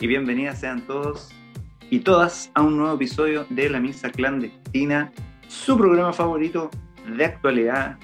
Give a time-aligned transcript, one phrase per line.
[0.00, 1.34] Y bienvenidas sean todos
[1.90, 5.10] y todas a un nuevo episodio de La Misa Clandestina,
[5.48, 6.70] su programa favorito
[7.16, 7.98] de actualidad,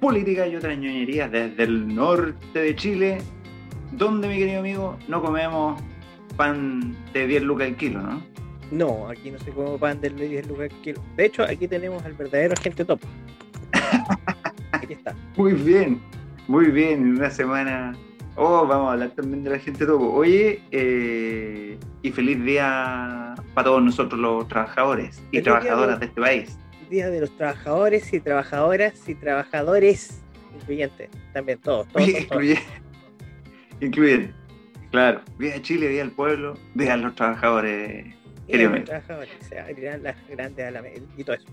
[0.00, 3.18] política y otras ñoñerías desde el norte de Chile,
[3.92, 5.78] donde, mi querido amigo, no comemos
[6.38, 8.22] pan de 10 lucas el kilo, ¿no?
[8.70, 11.04] No, aquí no se come pan de 10 lucas el kilo.
[11.14, 13.00] De hecho, aquí tenemos al verdadero agente top.
[14.72, 15.14] aquí está.
[15.36, 16.00] Muy bien,
[16.46, 17.92] muy bien, en una semana
[18.40, 20.12] Oh, vamos a hablar también de la gente topo.
[20.12, 26.56] Oye, eh, y feliz día para todos nosotros los trabajadores y trabajadoras de, este país.
[26.88, 30.22] Día de los trabajadores y trabajadoras y trabajadores
[30.54, 32.08] incluyentes, también todos, todos.
[33.80, 34.32] Incluyen.
[34.92, 35.20] claro.
[35.40, 38.04] Día Chile, día del pueblo, día de los trabajadores.
[38.46, 40.72] Día los trabajadores, se abrirán las grandes
[41.16, 41.48] y todo eso.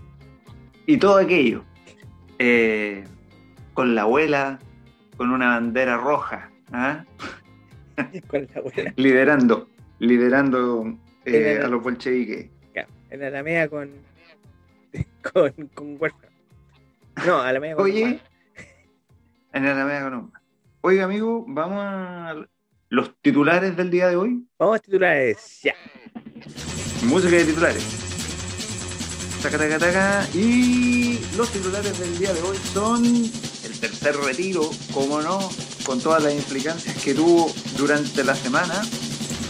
[0.86, 1.64] Y todo aquello.
[2.38, 3.02] Eh,
[3.74, 4.60] con la abuela,
[5.16, 7.04] con una bandera roja ¿Ah?
[8.96, 12.50] liderando, liderando eh, a los bolcheviques.
[13.08, 13.90] En Alameda con,
[15.32, 16.12] con, con.
[17.24, 18.20] No, Alameda con Oye,
[19.52, 20.32] en Alameda con un...
[20.80, 22.34] Oiga, amigo, vamos a
[22.88, 24.44] los titulares del día de hoy.
[24.58, 25.74] Vamos a titulares, ya.
[27.04, 28.02] Música de titulares.
[29.42, 30.28] Taca, taca, taca.
[30.34, 35.38] Y los titulares del día de hoy son el tercer retiro, como no,
[35.86, 38.82] con todas las implicancias que tuvo durante la semana.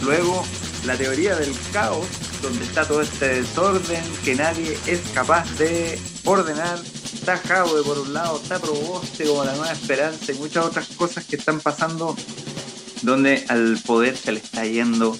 [0.03, 0.45] Luego,
[0.85, 2.05] la teoría del caos,
[2.41, 6.79] donde está todo este desorden que nadie es capaz de ordenar.
[7.13, 11.25] Está Jaude por un lado, está Proboste como la nueva esperanza y muchas otras cosas
[11.25, 12.15] que están pasando
[13.01, 15.17] donde al poder se le está yendo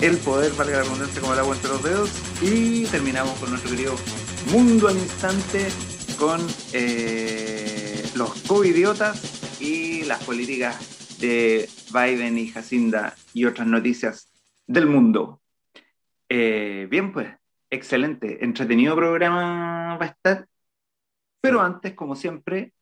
[0.00, 2.10] el poder, valga la redundancia, como el agua entre los dedos.
[2.42, 3.94] Y terminamos con nuestro querido
[4.50, 5.68] mundo al instante
[6.18, 14.32] con eh, los co-idiotas y las políticas de Biden y Jacinda y otras noticias
[14.66, 15.40] del mundo.
[16.28, 17.28] Eh, bien, pues,
[17.70, 20.46] excelente, entretenido programa va a estar.
[21.40, 22.72] Pero antes, como siempre,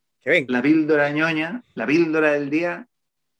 [0.47, 2.87] la píldora ñoña, la píldora del día.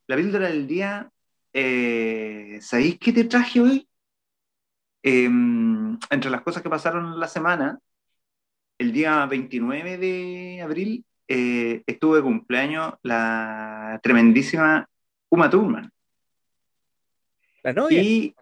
[0.08, 1.10] La píldora del día,
[1.52, 3.88] eh, ¿sabéis qué te traje hoy?
[5.02, 7.80] Em, entre las cosas que pasaron la semana,
[8.78, 14.88] el día 29 de abril eh, estuvo de cumpleaños la tremendísima
[15.30, 15.92] Uma Thurman.
[17.64, 18.02] La novia.
[18.02, 18.36] Y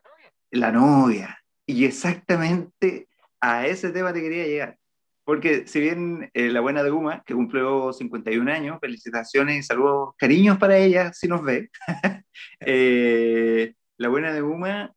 [0.52, 1.40] la novia.
[1.66, 3.08] Y exactamente
[3.40, 4.78] a ese tema te quería llegar.
[5.24, 10.14] Porque si bien eh, la buena de Uma, que cumplió 51 años, felicitaciones y saludos,
[10.18, 11.70] cariños para ella, si nos ve.
[12.66, 14.94] Eh, la buena de Uma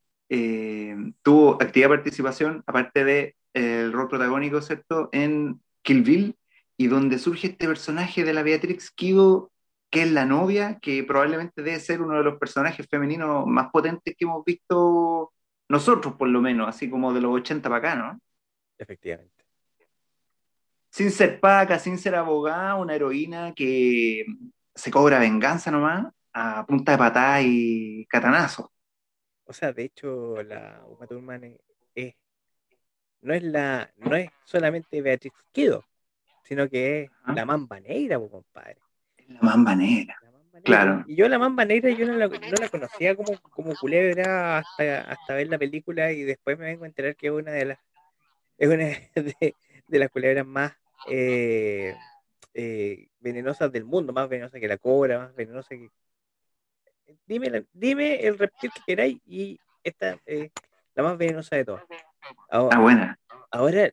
[1.22, 6.36] tuvo activa participación, aparte de el rol protagónico, ¿cierto?, en Kill Bill
[6.76, 9.50] y donde surge este personaje de la Beatrix Kido,
[9.90, 14.14] que es la novia, que probablemente debe ser uno de los personajes femeninos más potentes
[14.16, 15.32] que hemos visto
[15.68, 18.20] nosotros, por lo menos, así como de los 80 para acá, ¿no?
[18.78, 19.32] Efectivamente.
[20.90, 24.24] Sin ser paca, sin ser abogada, una heroína que
[24.74, 28.72] se cobra venganza nomás a punta de patada y catanazo.
[29.44, 31.56] O sea, de hecho, la Uma Thurman
[31.94, 32.14] es,
[33.22, 35.84] no es la, no es solamente Beatrix Kido,
[36.46, 38.78] sino que es la mamba negra, compadre.
[39.28, 40.16] La mamba negra.
[40.64, 41.04] Claro.
[41.06, 42.28] Y yo la mamba negra yo no la,
[42.68, 47.14] conocía como, como culebra hasta, hasta ver la película y después me vengo a enterar
[47.14, 47.78] que es una de las
[48.58, 48.84] es una
[49.88, 50.72] de, las culebras más
[51.08, 51.94] eh,
[52.54, 55.90] eh, venenosas del mundo, más venenosa que la cobra, más venenosa que...
[57.26, 60.50] Dime, dime el reptil que queráis y esta es
[60.94, 61.84] la más venenosa de todas.
[62.50, 63.18] Ahora, ah, buena.
[63.50, 63.90] Ahora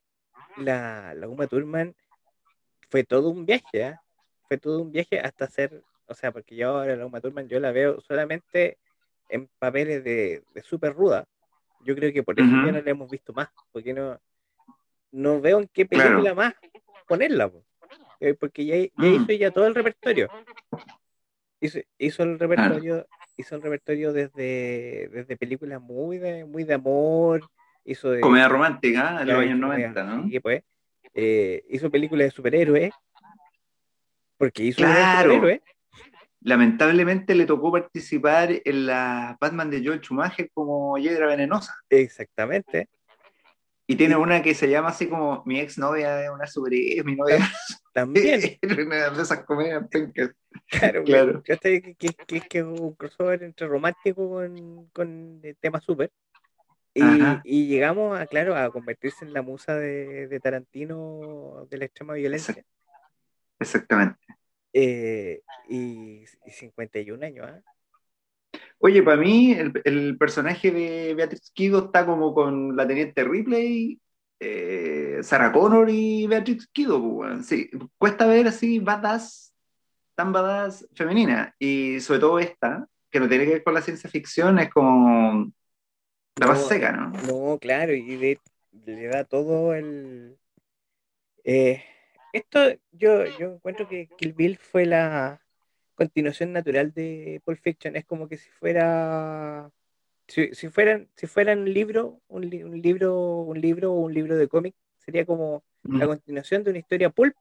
[0.58, 1.94] la, la Uma Thurman
[2.94, 3.96] fue todo un viaje, ¿eh?
[4.48, 7.60] fue todo un viaje hasta ser, o sea, porque yo ahora la Uma Thurman yo
[7.60, 8.78] la veo solamente
[9.30, 11.26] en papeles de, de súper ruda.
[11.84, 14.20] Yo creo que por eso ya no la hemos visto más, porque no,
[15.12, 16.54] no veo en qué película más
[17.08, 17.52] ponerla,
[18.20, 19.24] eh, porque ya, ya mm.
[19.24, 20.30] hizo ya todo el repertorio.
[21.62, 23.08] Hizo, hizo el repertorio,
[23.38, 27.42] hizo el repertorio desde, desde películas muy de, muy de amor,
[27.86, 30.28] hizo de, comedia romántica en los años 90, ¿no?
[30.28, 30.62] Sí, pues,
[31.14, 32.94] eh, hizo películas de superhéroes,
[34.38, 35.42] porque hizo claro.
[36.42, 41.74] Lamentablemente le tocó participar en la Batman de Joel Schumacher como Hiedra Venenosa.
[41.90, 42.90] Exactamente.
[43.88, 47.16] Y tiene una que se llama así como Mi ex novia es una superhéroe, mi
[47.16, 47.38] novia.
[47.94, 48.58] También.
[48.88, 49.86] una de esas comedias
[50.68, 51.44] Claro, claro.
[51.44, 56.12] Que, que, que, que, es un crossover entre romántico con, con tema super.
[56.94, 62.64] Y, llegamos a, claro, a convertirse en la musa de, Tarantino de la extrema violencia.
[63.60, 64.20] Exactamente.
[64.74, 67.62] Eh, y, 51 años, ¿ah?
[68.78, 74.00] Oye, para mí el, personaje de Beatrix Kido está como con la teniente Ripley,
[74.40, 77.02] eh, Sarah Connor y Beatrix Kido.
[77.02, 79.54] Pues, sí, cuesta ver así badass,
[80.16, 81.56] tan badass femenina.
[81.58, 85.50] Y sobre todo esta, que no tiene que ver con la ciencia ficción, es como
[86.36, 87.12] la más seca, ¿no?
[87.28, 88.38] No, claro, y
[88.86, 90.38] le da todo el...
[91.44, 91.84] Eh,
[92.32, 92.60] esto
[92.92, 95.44] yo, yo encuentro que Kill Bill fue la
[95.96, 97.96] continuación natural de Pulp Fiction.
[97.96, 99.72] Es como que si fuera,
[100.28, 104.76] si, fueran, si fueran un libro, un, libro, un libro o un libro de cómic,
[104.98, 107.36] sería como la continuación de una historia pulp.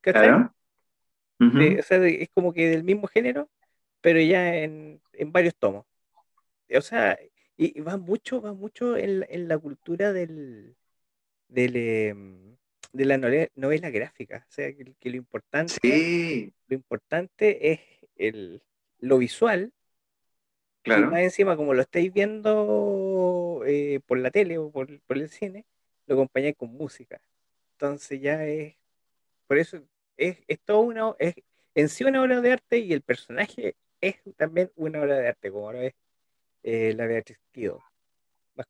[0.00, 0.52] Claro.
[1.38, 3.48] es como que del mismo género,
[4.00, 5.84] pero ya en, varios tomos.
[6.74, 7.18] O sea,
[7.56, 10.76] y, va mucho, va mucho en, la cultura del,
[11.48, 12.56] del em,
[12.96, 14.46] de la novela, gráfica.
[14.48, 17.80] O sea, que, lo importante, lo importante es
[18.16, 18.62] el,
[18.98, 19.72] lo visual.
[20.82, 21.08] Claro.
[21.08, 25.66] Y más encima, como lo estáis viendo eh, por la tele o por, el cine,
[26.06, 27.20] lo acompañáis con música.
[27.72, 28.76] Entonces ya es.
[29.46, 29.82] Por eso
[30.16, 31.14] es, es todo una.
[31.18, 31.34] Es
[31.74, 35.50] en sí una obra de arte y el personaje es también una obra de arte,
[35.50, 35.94] como ahora es
[36.66, 37.80] eh, la Beatriz Kido.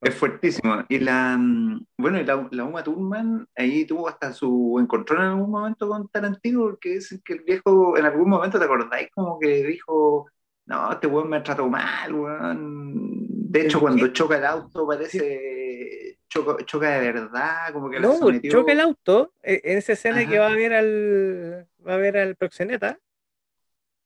[0.01, 0.83] Es fuertísimo.
[0.87, 5.49] Y la, mm, bueno, la, la Uma Thurman ahí tuvo hasta su encontrón en algún
[5.49, 9.09] momento con Tarantino, porque dicen que el viejo en algún momento, ¿te acordáis?
[9.11, 10.29] Como que dijo,
[10.65, 13.25] no, este weón me trató mal, weón.
[13.51, 18.73] De hecho, cuando choca el auto parece choca, choca de verdad, como que No, choca
[18.73, 22.35] el auto, e, en esa escena que va a ver al va a ver al
[22.35, 22.99] proxeneta.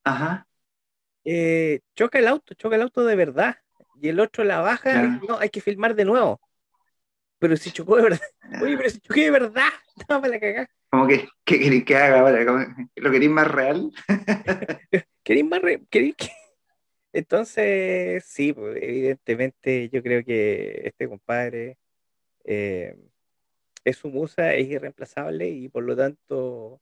[0.06, 0.48] Ajá.
[1.26, 3.61] Eh, choca el auto, choca el auto de verdad
[4.02, 6.42] y el otro la baja, no, hay que filmar de nuevo.
[7.38, 8.22] Pero si chocó de verdad,
[8.62, 9.70] oye, pero si choqué de verdad,
[10.10, 10.70] no para la cagada.
[10.90, 12.32] Como que, ¿qué queréis que haga?
[12.96, 13.92] ¿Lo queréis más real?
[15.24, 15.86] ¿Queréis más real?
[15.90, 16.30] ¿Queréis que...
[17.14, 21.78] Entonces, sí, pues, evidentemente yo creo que este compadre
[22.44, 22.96] eh,
[23.84, 26.82] es su musa, es irreemplazable y por lo tanto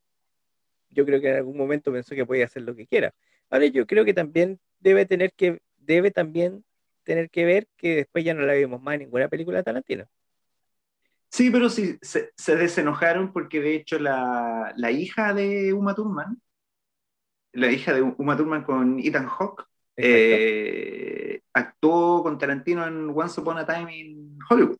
[0.90, 3.14] yo creo que en algún momento pensó que podía hacer lo que quiera.
[3.50, 6.64] Ahora yo creo que también debe tener que, debe también
[7.10, 10.06] tener que ver que después ya no la vimos más en ninguna película de Tarantino.
[11.32, 16.40] Sí, pero sí, se, desenojaron porque de hecho la, hija de Uma Thurman,
[17.54, 19.64] la hija de Uma Thurman con Ethan Hawke,
[19.98, 24.78] eh, actuó con Tarantino en Once Upon a Time in Hollywood.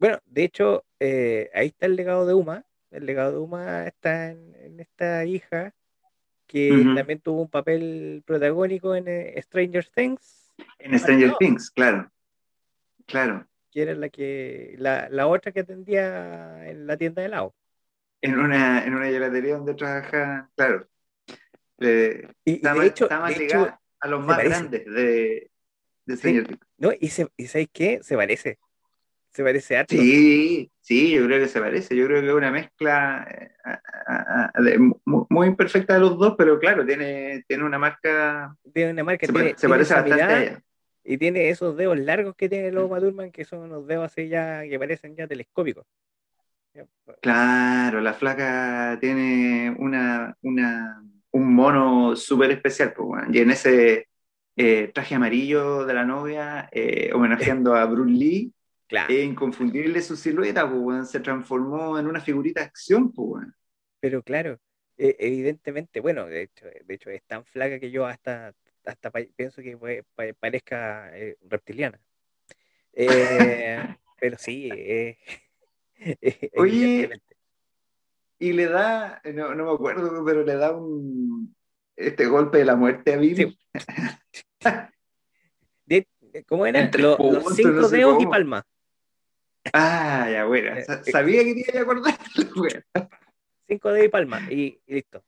[0.00, 2.64] Bueno, de hecho, eh, ahí está el legado de Uma.
[2.90, 5.72] El legado de Uma está en, esta hija
[6.48, 10.45] que también tuvo un papel protagónico en eh, Stranger Things
[10.78, 12.10] en Stranger Things, claro.
[13.06, 13.46] Claro.
[13.70, 17.54] Que era la que, la, la, otra que atendía en la tienda de helado.
[18.20, 20.88] En una, en una gelatería donde trabaja, claro.
[21.78, 25.50] y, está, de hecho, más ligada a los más grandes de,
[26.06, 26.60] de Stranger Things.
[26.78, 28.00] No, y, se, y ¿sabes qué?
[28.02, 28.58] Se parece.
[29.36, 31.94] Se parece a Sí, sí, yo creo que se parece.
[31.94, 37.44] Yo creo que es una mezcla eh, muy imperfecta de los dos, pero claro, tiene,
[37.46, 38.56] tiene una marca.
[38.72, 39.26] Tiene una marca.
[39.26, 40.62] Se, tiene, se parece bastante a ella.
[41.04, 44.26] Y tiene esos dedos largos que tiene el Oma Thurman, que son unos dedos así
[44.26, 45.84] ya que parecen ya telescópicos.
[47.20, 54.08] Claro, la flaca tiene una, una un mono súper especial, pues, y en ese
[54.56, 58.52] eh, traje amarillo de la novia, eh, homenajeando a Bruce Lee,
[58.86, 59.12] Claro.
[59.12, 63.12] Es inconfundible su silueta, pues, se transformó en una figurita de acción.
[63.12, 63.46] Pues,
[64.00, 64.58] Pero claro,
[64.96, 69.62] e, evidentemente, bueno, de hecho, de hecho es tan flaca que yo hasta, hasta pienso
[69.62, 70.04] que
[70.38, 72.00] parezca eh, reptiliana.
[72.92, 73.78] Eh,
[74.20, 74.70] pero sí,
[76.56, 77.10] Oye,
[78.38, 81.54] y le da, no, no, me acuerdo, pero le da un
[81.96, 83.58] este golpe de la muerte a Bill.
[86.46, 86.90] ¿Cómo era?
[86.98, 87.16] los
[87.54, 88.62] cinco dedos y palma.
[89.72, 90.76] Ah, ya, bueno.
[90.76, 92.18] Eh, eh, sabía que te iba a acordar.
[93.68, 95.24] Cinco de palma y, listo.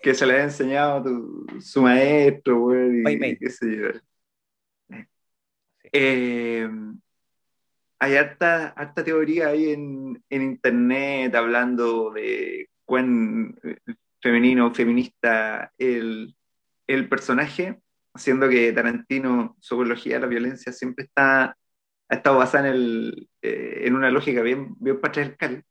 [0.00, 3.02] Que se le había enseñado tu, su maestro, güey.
[3.06, 4.96] Y, qué sé yo.
[5.92, 6.68] Eh,
[7.98, 13.58] hay harta, harta, teoría ahí en, en, internet hablando de cuán
[14.20, 16.36] femenino o feminista el,
[16.86, 17.80] el personaje,
[18.12, 21.56] haciendo que Tarantino, su ecología de la violencia siempre está
[22.08, 25.64] ha estado basada en, el, eh, en una lógica bien, bien patriarcal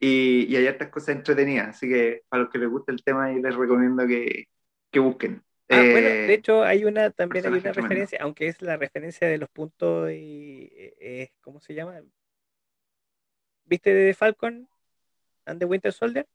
[0.00, 1.68] y, y hay otras cosas entretenidas.
[1.68, 4.46] Así que para los que les gusta el tema, y les recomiendo que,
[4.90, 5.42] que busquen.
[5.68, 9.26] Ah, bueno, de eh, hecho hay una también hay una referencia, aunque es la referencia
[9.26, 12.00] de los puntos y eh, ¿cómo se llama?
[13.64, 14.68] ¿Viste de Falcon
[15.44, 16.26] and the Winter Soldier?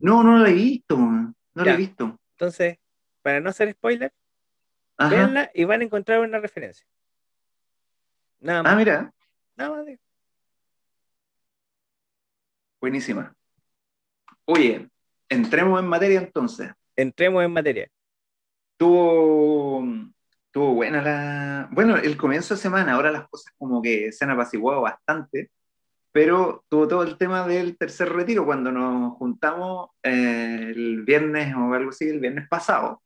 [0.00, 2.18] No, no lo he visto, no lo he visto.
[2.32, 2.78] Entonces,
[3.22, 4.12] para no hacer spoiler,
[4.98, 6.84] Veanla y van a encontrar una referencia.
[8.44, 8.72] Nada ah, más.
[8.72, 9.12] Ah, mira.
[9.56, 9.86] Nada más.
[9.86, 9.98] De...
[12.78, 13.34] Buenísima.
[14.44, 14.90] Oye,
[15.30, 16.70] entremos en materia entonces.
[16.94, 17.88] Entremos en materia.
[18.76, 19.82] Tuvo,
[20.50, 21.68] tuvo buena la.
[21.72, 25.50] Bueno, el comienzo de semana, ahora las cosas como que se han apaciguado bastante,
[26.12, 31.72] pero tuvo todo el tema del tercer retiro cuando nos juntamos eh, el viernes o
[31.72, 33.02] algo así, el viernes pasado.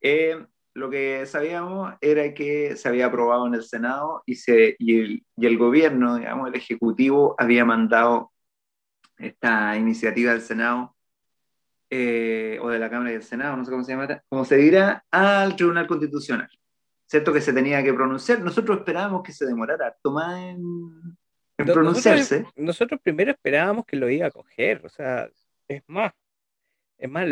[0.00, 0.46] Eh,
[0.78, 5.26] lo que sabíamos era que se había aprobado en el Senado y, se, y, el,
[5.36, 8.32] y el gobierno, digamos, el Ejecutivo había mandado
[9.16, 10.94] esta iniciativa del Senado
[11.90, 14.56] eh, o de la Cámara y del Senado, no sé cómo se llama, como se
[14.56, 16.48] dirá, al Tribunal Constitucional.
[17.06, 17.32] ¿Cierto?
[17.32, 18.40] Que se tenía que pronunciar.
[18.40, 21.16] Nosotros esperábamos que se demorara tomar en,
[21.56, 22.44] pronunciarse.
[22.54, 25.26] Nosotros, primero esperábamos que lo iba a coger, o sea,
[25.66, 26.12] es más.
[26.98, 27.28] Es más,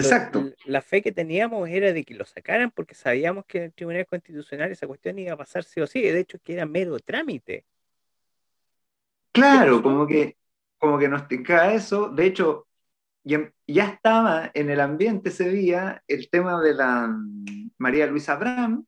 [0.64, 4.06] la fe que teníamos era de que lo sacaran porque sabíamos que en el Tribunal
[4.06, 7.64] Constitucional esa cuestión iba a pasar sí o sí, de hecho que era mero trámite.
[9.32, 10.36] Claro, como que,
[10.78, 12.08] como que nos tincaba eso.
[12.08, 12.68] De hecho,
[13.24, 18.86] ya estaba en el ambiente ese día el tema de la mm, María Luisa Abraham,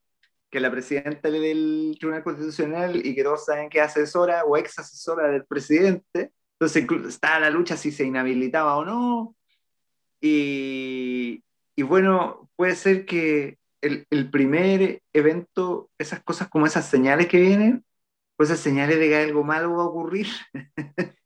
[0.49, 4.57] que es la presidenta del Tribunal Constitucional y que todos saben que es asesora o
[4.57, 6.33] ex asesora del presidente.
[6.53, 9.35] Entonces estaba la lucha si se inhabilitaba o no.
[10.21, 11.43] Y,
[11.77, 17.41] y bueno, puede ser que el, el, primer evento, esas cosas como esas señales que
[17.41, 17.85] vienen,
[18.37, 20.29] pues esas señales de que algo malo va a ocurrir.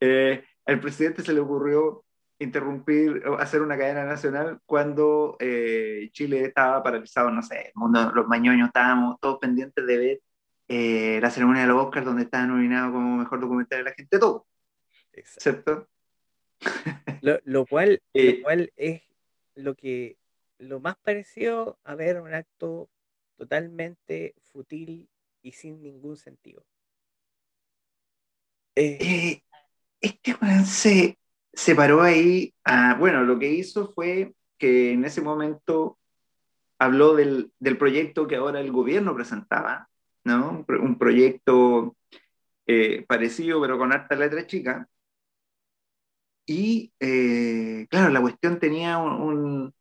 [0.00, 2.04] eh, al presidente se le ocurrió
[2.38, 8.68] interrumpir, hacer una cadena nacional cuando eh, Chile estaba paralizado, no sé, mundo, los mañoños
[8.68, 10.20] estábamos todos pendientes de ver
[10.68, 14.18] eh, la ceremonia de los Oscars donde estaba nominado como mejor documental de la gente
[14.18, 14.46] todo.
[15.24, 15.88] ¿Cierto?
[17.44, 19.02] Lo, cual, lo eh, cual es
[19.54, 20.16] lo que
[20.58, 22.88] lo más parecido a ver un acto
[23.36, 25.08] totalmente fútil
[25.42, 26.64] y sin ningún sentido.
[28.74, 29.42] este
[30.64, 31.18] se,
[31.52, 32.54] se paró ahí,
[32.98, 35.98] bueno, lo que hizo fue que en ese momento
[36.78, 39.88] habló del, del proyecto que ahora el gobierno presentaba,
[40.24, 40.64] ¿no?
[40.68, 41.96] Un proyecto
[42.66, 44.88] eh, parecido pero con harta letra chica.
[46.52, 49.72] Y eh, claro, la cuestión tenía un,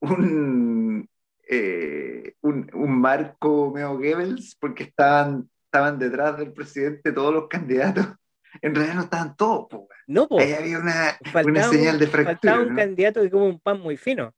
[0.00, 1.08] un,
[1.48, 8.06] eh, un, un marco medio Goebbels porque estaban, estaban detrás del presidente todos los candidatos
[8.60, 9.68] en realidad no estaban todos,
[10.06, 12.34] No, Ahí había una, una señal de fractura.
[12.34, 14.34] Faltaba un candidato que como un pan muy fino.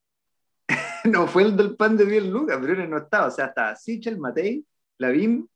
[1.04, 3.26] no, fue el del pan de 10 lucas, pero él no estaba.
[3.26, 4.64] O sea, estaba Sichel, Matei,
[4.98, 5.50] Lavín,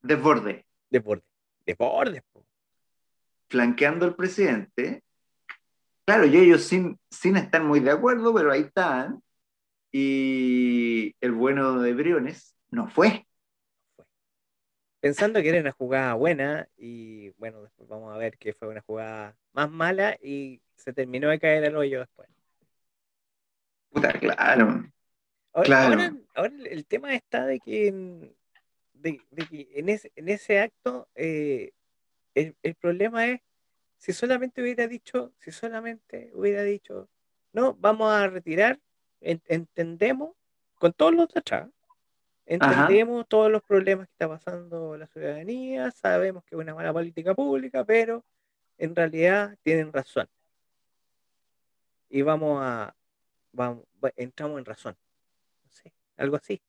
[0.00, 0.64] Desborde.
[0.88, 1.24] Desborde.
[1.66, 2.22] Desborde,
[3.48, 5.02] Flanqueando al presidente.
[6.08, 9.22] Claro, y ellos sin, sin estar muy de acuerdo, pero ahí están.
[9.92, 13.26] Y el bueno de Briones no fue
[15.00, 18.80] pensando que era una jugada buena y bueno, después vamos a ver que fue una
[18.80, 22.30] jugada más mala y se terminó de caer el hoyo después.
[23.90, 24.90] Puta, claro.
[25.52, 28.34] Ahora, ahora, el tema está de que en,
[28.94, 31.72] de, que en, ese, en ese acto eh,
[32.34, 33.40] el, el, problema es
[33.98, 37.08] si solamente hubiera dicho, si solamente hubiera dicho,
[37.52, 38.80] no, vamos a retirar,
[39.20, 40.34] entendemos
[40.76, 41.68] con todos los de atrás,
[42.48, 47.34] Entendemos todos los problemas que está pasando la ciudadanía, sabemos que es una mala política
[47.34, 48.24] pública, pero
[48.78, 50.26] en realidad tienen razón.
[52.08, 52.96] Y vamos a,
[53.52, 53.84] vamos,
[54.16, 54.96] entramos en razón.
[56.16, 56.62] algo así.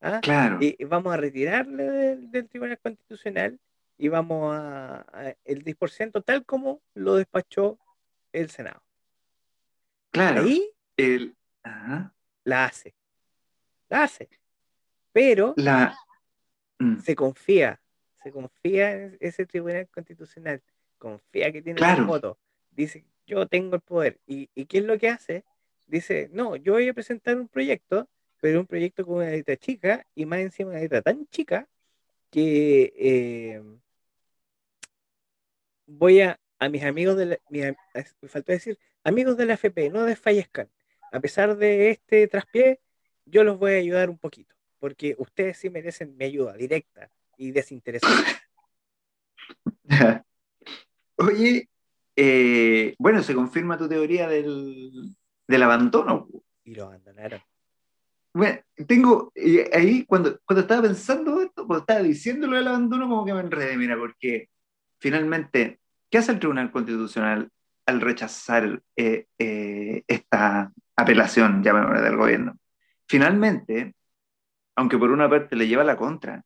[0.00, 0.20] ¿Ah?
[0.22, 0.58] Claro.
[0.60, 3.58] Y, vamos a retirarle del, Tribunal Constitucional
[3.96, 7.78] y vamos a, el 10% tal como lo despachó
[8.32, 8.82] el Senado.
[10.10, 10.46] Claro.
[10.46, 11.36] Y el,
[12.44, 12.94] la hace.
[13.88, 14.28] La hace
[15.14, 15.96] pero la...
[16.80, 16.98] Mm.
[16.98, 17.80] se confía,
[18.20, 20.60] se confía en ese tribunal constitucional,
[20.98, 22.36] confía que tiene el voto,
[22.72, 24.18] dice, yo tengo el poder.
[24.26, 25.44] ¿Y, qué es lo que hace?
[25.86, 28.08] Dice, no, yo voy a presentar un proyecto,
[28.40, 31.68] pero un proyecto con una letra chica y más encima una letra tan chica
[32.30, 33.62] que eh,
[35.86, 40.04] voy a, a mis amigos de la, me faltó decir, amigos de la FP, no
[40.04, 40.68] desfallezcan.
[41.12, 42.80] A pesar de este traspié,
[43.24, 47.52] yo los voy a ayudar un poquito porque ustedes sí merecen mi ayuda directa y
[47.52, 48.22] desinteresada.
[51.16, 51.70] Oye,
[52.14, 55.16] eh, bueno, se confirma tu teoría del,
[55.62, 56.28] abandono.
[56.64, 57.40] Y lo abandonaron.
[58.34, 59.32] Bueno, tengo
[59.72, 63.78] ahí, cuando, cuando estaba pensando esto, cuando estaba diciéndolo del abandono, como que me enredé,
[63.78, 64.50] mira, porque
[65.04, 67.50] finalmente, ¿qué hace el Tribunal Constitucional
[67.84, 72.56] al rechazar eh, eh, esta apelación, llamémosla, del gobierno?
[73.06, 73.94] Finalmente,
[74.74, 76.42] aunque por una parte le lleva la contra,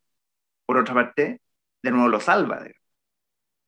[0.67, 1.41] por otra parte,
[1.85, 2.67] de nuevo lo salva.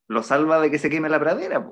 [0.09, 1.65] Lo salva de que se queme la pradera.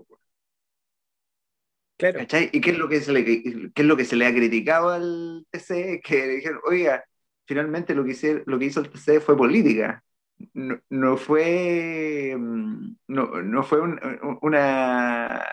[1.97, 2.21] Claro.
[2.53, 4.91] ¿Y qué es, lo que se le, qué es lo que se le ha criticado
[4.91, 6.01] al TC?
[6.05, 7.05] Que dijeron, oiga,
[7.47, 10.05] finalmente lo que, hice, lo que hizo el TC fue política.
[10.55, 15.45] No, no fue, mm, no, no fue una,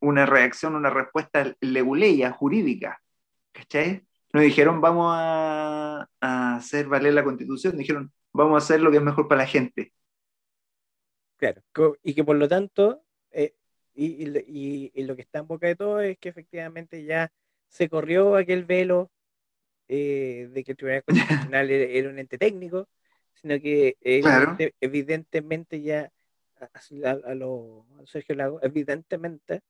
[0.00, 3.00] una reacción, una respuesta leguleya, jurídica.
[3.52, 4.06] ¿Cachai?
[4.32, 9.02] No dijeron vamos a, hacer valer la constitución, dijeron vamos a hacer lo que es
[9.02, 9.92] mejor para la gente.
[11.36, 11.62] Claro,
[12.02, 13.54] y que por lo tanto, eh,
[13.94, 14.26] y,
[15.02, 17.32] lo que está en boca de todo es que efectivamente ya
[17.68, 19.10] se corrió aquel velo
[19.88, 21.04] eh, de que el Tribunal
[21.50, 22.88] Constitucional era, un ente técnico,
[23.40, 23.96] sino que
[24.80, 26.12] evidentemente ya,
[27.04, 29.62] a, lo Sergio Lago, evidentemente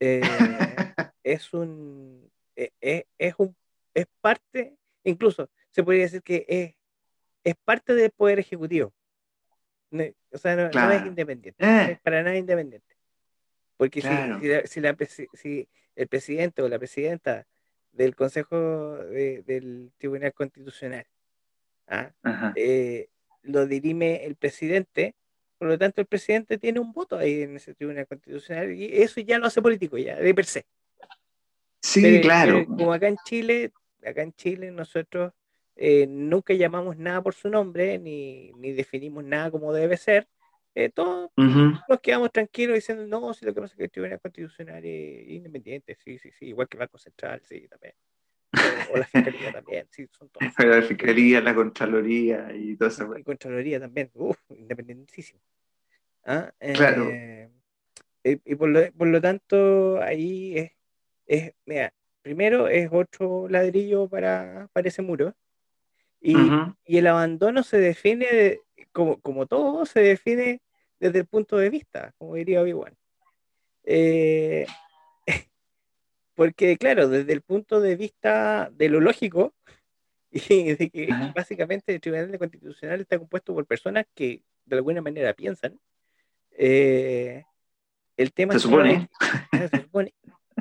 [0.00, 0.20] eh,
[1.22, 3.54] es un es un
[3.94, 6.74] es parte, incluso se podría decir que es,
[7.44, 8.92] es parte del poder ejecutivo.
[9.90, 11.92] o sea, no, es independiente, eh.
[11.92, 12.96] es para nada independiente.
[13.76, 14.80] Porque si,
[15.34, 17.46] si, el presidente o la presidenta
[17.92, 21.06] del Consejo del Tribunal Constitucional
[21.86, 22.12] ¿ah?
[22.54, 23.08] eh,
[23.48, 25.14] lo dirime el presidente,
[25.58, 29.20] por lo tanto el presidente tiene un voto ahí en ese Tribunal Constitucional y eso
[29.20, 30.66] ya lo hace político, ya de per se.
[31.80, 32.66] Sí, claro.
[32.66, 33.72] como acá en Chile
[34.04, 35.32] acá en Chile nosotros
[35.76, 40.28] eh, nunca llamamos nada por su nombre, ni, definimos nada como debe ser.
[40.74, 44.20] Eh, todos nos quedamos tranquilos diciendo, no, si lo que pasa es que el Tribunal
[44.20, 47.94] Constitucional es independiente, sí, sí, sí, igual que el Banco Central, sí, también.
[48.92, 50.40] O, la Fiscalía también, sí, son todos.
[50.58, 53.12] La Fiscalía, la Contraloría y todo eso.
[53.12, 55.40] La Contraloría también, uff, independentísimo.
[56.24, 56.50] ¿Ah?
[56.74, 57.08] claro.
[57.10, 57.50] Eh,
[58.24, 60.72] y por lo, por lo tanto, ahí es,
[61.26, 65.34] es mira, primero es otro ladrillo para, para ese muro.
[66.20, 66.34] Y,
[66.84, 68.58] el abandono se define,
[68.92, 70.60] como, como todo, se define
[70.98, 72.94] desde el punto de vista, como diría Obi-Wan.
[73.84, 74.66] Eh,
[76.38, 79.54] porque, claro, desde el punto de vista de lo lógico,
[80.30, 85.34] y de que básicamente el Tribunal Constitucional está compuesto por personas que de alguna manera
[85.34, 85.80] piensan.
[86.52, 87.42] Eh,
[88.16, 89.08] el tema se supone.
[89.50, 90.14] se supone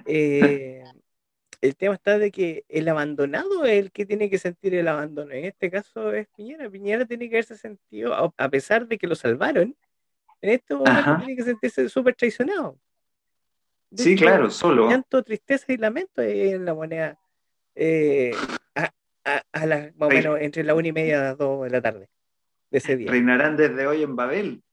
[0.08, 0.84] eh,
[1.62, 5.32] el tema está de que el abandonado es el que tiene que sentir el abandono.
[5.32, 6.72] En este caso es Piñera.
[6.72, 9.78] Piñera tiene que haberse sentido, a pesar de que lo salvaron,
[10.42, 12.80] en este momento tiene que sentirse súper traicionado.
[13.96, 14.90] Sí, claro, solo.
[14.90, 17.20] Llanto, tristeza y lamento en la moneda.
[17.76, 18.34] Eh,
[18.76, 18.92] a,
[19.96, 22.10] más o menos entre la una y media y las dos de la tarde
[22.72, 23.12] de ese día.
[23.12, 24.64] Reinarán desde hoy en Babel.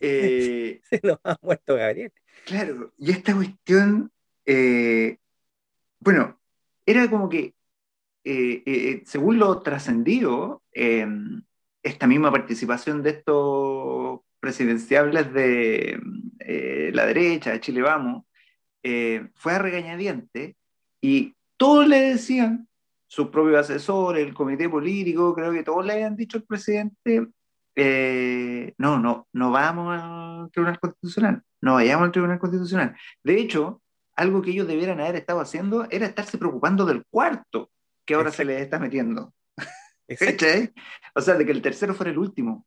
[0.00, 2.12] Eh, Se nos ha muerto Gabriel.
[2.44, 4.10] Claro, y esta cuestión
[4.46, 5.18] eh,
[6.00, 6.40] bueno,
[6.86, 7.54] era como que,
[8.24, 11.42] eh, eh, según lo trascendido, em,
[11.82, 16.00] esta misma participación de estos presidenciables de
[16.40, 18.24] eh, la derecha, de Chile Vamos,
[19.34, 20.56] fue a regañadiente
[21.00, 22.68] y todos le decían,
[23.06, 27.28] sus propios asesores, el comité político, creo que todos le habían dicho al presidente,
[28.76, 32.96] no, no, no vamos al Tribunal Constitucional, no vayamos al Tribunal Constitucional.
[33.22, 33.82] De hecho,
[34.14, 37.70] algo que ellos debieran haber estado haciendo era estarse preocupando del cuarto
[38.04, 39.32] que ahora se les está metiendo.
[41.14, 42.66] o sea, de que el tercero fuera el último.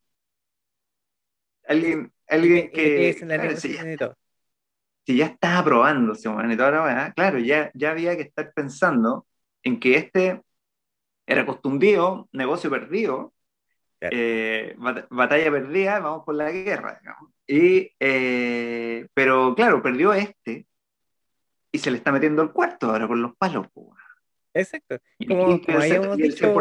[1.68, 3.10] Alguien, alguien que.
[5.06, 9.26] Si, ya, está aprobándose, ahora, claro, ya, ya había que estar pensando
[9.64, 10.42] en que este
[11.26, 13.34] era costumbrido, negocio perdido,
[14.02, 14.76] eh,
[15.10, 17.00] batalla perdida, vamos por la guerra.
[17.48, 20.66] Y, eh, pero claro, perdió este,
[21.72, 23.68] y se le está metiendo el cuarto ahora con los palos.
[24.54, 24.98] Exacto.
[25.28, 26.54] Como, habíamos dicho,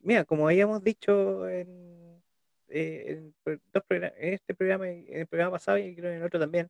[0.00, 2.20] mira, como habíamos dicho en,
[2.68, 6.68] eh, en, este programa y en el programa pasado y creo en el otro también,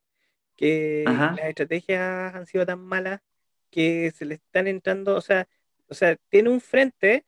[0.61, 3.23] que las estrategias han sido tan malas
[3.71, 5.49] que se le están entrando, o sea,
[5.89, 7.25] o sea, tiene un frente,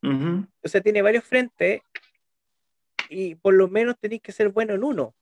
[0.00, 1.82] o sea, tiene varios frentes
[3.08, 5.16] y por lo menos tenéis que ser bueno en uno.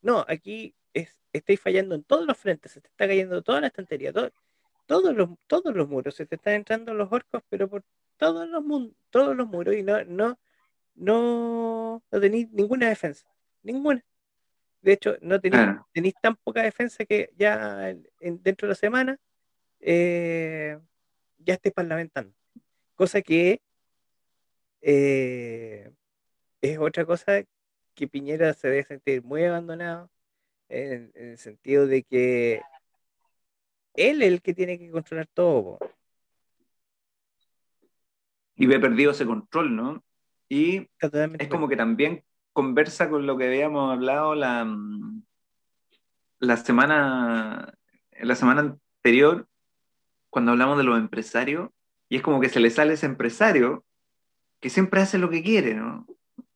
[0.00, 3.66] No, aquí es, estáis fallando en todos los frentes, se te está cayendo toda la
[3.66, 4.10] estantería,
[4.86, 7.84] todos, los, todos los muros, se te están entrando los orcos, pero por
[8.16, 8.64] todos los,
[9.10, 10.38] todos los muros y no, no,
[10.94, 13.26] no, no tenéis ninguna defensa,
[13.62, 14.02] ninguna.
[14.84, 19.18] De hecho, no tenéis, tan poca defensa que ya dentro de la semana
[19.80, 20.78] eh,
[21.38, 22.34] ya estés parlamentando.
[22.94, 23.62] Cosa que
[24.82, 25.90] eh,
[26.60, 27.42] es otra cosa
[27.94, 30.10] que Piñera se debe sentir muy abandonado,
[30.68, 32.60] en, el sentido de que
[33.94, 35.78] él es el que tiene que controlar todo.
[38.54, 40.04] y ve perdido ese control, ¿no?
[40.46, 40.90] Y
[41.38, 42.22] es como que también
[42.54, 44.66] conversa con lo que habíamos hablado la,
[46.38, 47.74] la semana,
[48.18, 49.46] la semana anterior,
[50.30, 51.68] cuando hablamos de los empresarios,
[52.08, 53.84] y es como que se le sale ese empresario
[54.60, 56.06] que siempre hace lo que quiere, ¿no?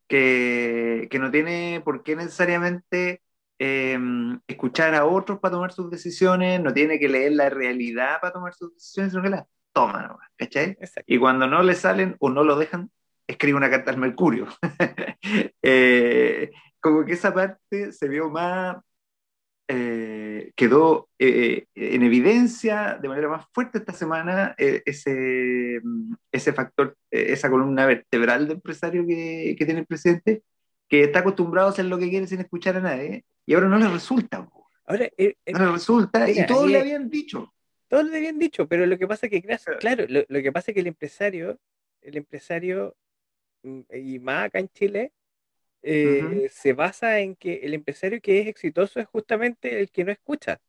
[0.07, 3.21] Que, que no tiene por qué necesariamente
[3.59, 8.33] em, escuchar a otros para tomar sus decisiones, no tiene que leer la realidad para
[8.33, 10.79] tomar sus decisiones, sino que las toma, ¿cachai?
[11.07, 12.91] Y cuando no le salen o no lo dejan,
[13.29, 14.49] escribe una carta al Mercurio.
[15.61, 18.77] Eh, como que esa parte se vio más,
[19.67, 25.83] eh, quedó eh, en evidencia de manera más fuerte esta semana ese,
[26.33, 30.43] ese factor, esa columna vertebral de empresario que, que, tiene el presidente,
[30.89, 33.79] que está acostumbrado a hacer lo que quiere sin escuchar a nadie, y ahora no
[33.79, 34.49] le resulta.
[34.87, 37.53] Ahora, no le resulta, y todos le habían dicho.
[37.89, 39.43] Todos le habían dicho, pero lo que pasa es que,
[39.81, 41.59] claro, lo, lo que pasa es que el empresario,
[42.01, 43.08] el empresario Mm,
[43.63, 45.13] y más acá en Chile,
[45.83, 50.13] eh, se basa en que el empresario que es exitoso es justamente el que no
[50.13, 50.61] escucha.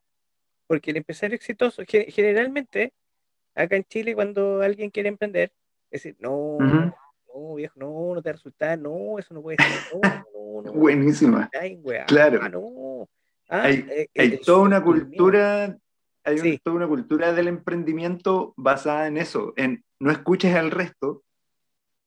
[0.67, 2.93] Porque el empresario exitoso, generalmente,
[3.55, 5.51] acá en Chile, cuando alguien quiere emprender,
[5.89, 10.61] es decir, no, no, viejo, no, no te resulta, no, eso no puede ser, no,
[10.61, 11.49] no, Buenísima.
[12.05, 13.07] claro.
[13.49, 15.75] Ah, hay, eh, hay toda una cultura,
[16.23, 21.23] hay toda una cultura del emprendimiento basada en eso, en no escuches al resto,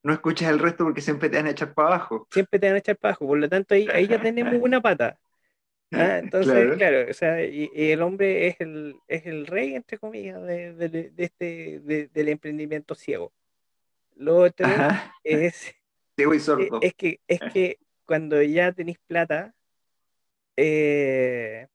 [0.03, 2.27] no escuchas el resto porque siempre te van a echar para abajo.
[2.31, 4.81] Siempre te van a echar para abajo, por lo tanto ahí, ahí ya tenemos una
[4.81, 5.19] pata.
[5.93, 6.19] ¿ah?
[6.19, 10.73] Entonces, claro, o sea, y, el hombre es el, es el rey, entre comillas, de,
[10.73, 13.33] de, este, del emprendimiento ciego.
[14.17, 14.67] Lo otro
[15.23, 15.75] es,
[16.17, 16.81] ciego y sordo.
[16.83, 19.55] es, que, es que cuando ya tenéis plata,
[20.57, 21.69] eh,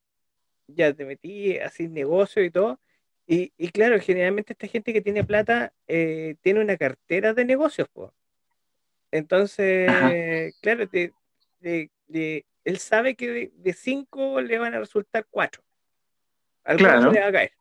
[0.66, 2.78] ya te metí así negocio y todo,
[3.26, 7.86] y, y, claro, generalmente esta gente que tiene plata eh, tiene una cartera de negocios,
[7.92, 8.10] pues.
[9.10, 9.90] Entonces,
[10.60, 10.88] claro,
[11.62, 15.62] él sabe que de, cinco le van a resultar cuatro.
[16.64, 17.10] Al claro.
[17.10, 17.52] le va a caer.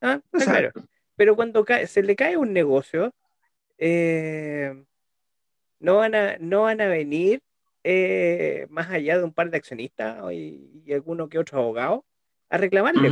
[0.00, 0.20] ¿Ah?
[0.32, 0.70] Claro.
[1.16, 3.12] Pero cuando se le cae un negocio,
[3.76, 4.84] eh,
[5.80, 7.42] no, van a, no van a venir
[7.84, 12.04] eh, más allá de un par de accionistas y, y alguno que otro abogado
[12.50, 13.10] a reclamarle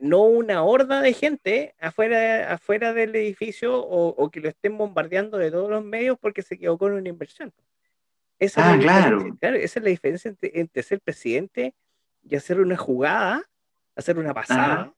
[0.00, 5.50] no una horda de gente afuera, afuera del edificio o, que lo estén bombardeando de
[5.50, 7.52] todos los medios porque se equivocó en una inversión.
[8.38, 9.34] Esa, es, ah, claro.
[9.40, 11.74] esa es la diferencia entre, ser presidente
[12.22, 13.42] y hacer una jugada,
[13.96, 14.94] hacer una pasada,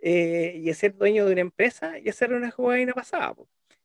[0.00, 3.34] eh, y ser dueño de una empresa y hacer una jugada y una pasada.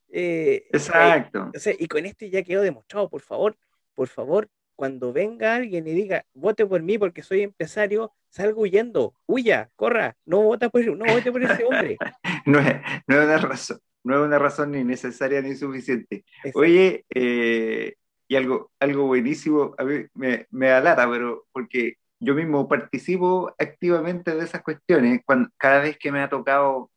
[0.10, 1.52] Eh, Exacto.
[1.78, 3.56] y con esto ya quedó demostrado, por favor,
[3.94, 9.16] por favor, cuando venga alguien y diga, vote por mí porque soy empresario, salgo huyendo,
[9.26, 11.98] huya, corra, no vota por, no vote por ese hombre.
[12.46, 12.76] no, es,
[13.08, 16.24] no, es, una razón, no es una razón ni necesaria ni suficiente.
[16.54, 17.96] Oye, eh,
[18.28, 24.36] y algo, algo buenísimo, a mí me, me alata, pero porque yo mismo participo activamente
[24.36, 26.92] de esas cuestiones, cuando, cada vez que me ha tocado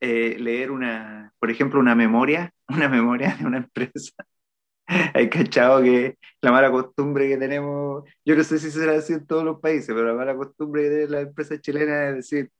[0.00, 4.12] eh, leer una, por ejemplo, una memoria, una memoria de una empresa
[5.14, 9.26] hay cachado que la mala costumbre que tenemos, yo no sé si será así en
[9.26, 12.50] todos los países, pero la mala costumbre de la empresa chilena es decir,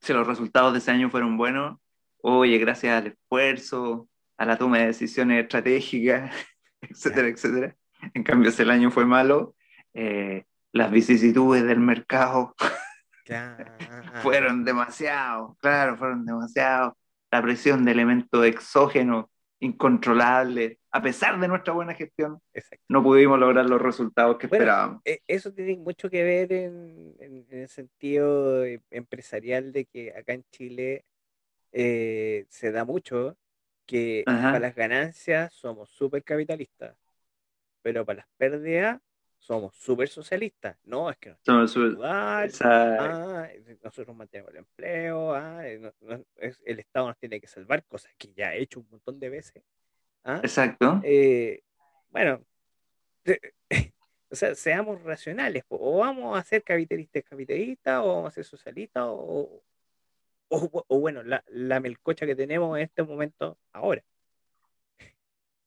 [0.00, 1.78] si los resultados de ese año fueron buenos,
[2.22, 6.34] oye, gracias al esfuerzo, a la toma de decisiones estratégicas,
[6.80, 7.76] etcétera, etcétera.
[8.14, 9.54] En cambio, si el año fue malo,
[9.94, 12.54] eh, las vicisitudes del mercado
[14.22, 16.96] fueron demasiado, claro, fueron demasiado.
[17.30, 19.26] La presión de elementos exógenos
[19.60, 22.40] incontrolable, a pesar de nuestra buena gestión,
[22.86, 25.00] no pudimos lograr los resultados que esperábamos.
[25.06, 31.06] E, eso tiene mucho que ver en, el sentido empresarial de que acá en Chile
[31.72, 33.38] eh, se da mucho
[33.86, 36.94] que para las ganancias somos súper capitalistas,
[37.80, 39.00] pero para las pérdidas
[39.38, 40.76] somos súper socialistas.
[40.84, 42.46] No, es que no somos ah,
[43.82, 45.90] nosotros mantenemos el empleo, ah, eh,
[46.66, 49.62] el Estado nos tiene que salvar, cosas que ya he hecho un montón de veces.
[50.24, 50.40] ¿Ah?
[50.42, 51.00] Exacto.
[51.04, 51.62] Eh,
[52.10, 52.40] bueno,
[54.30, 59.04] o sea, seamos racionales, o vamos a ser capitalistas capitalistas, o vamos a ser socialistas,
[59.06, 59.62] o,
[60.48, 64.02] o, bueno, la, la melcocha que tenemos en este momento ahora.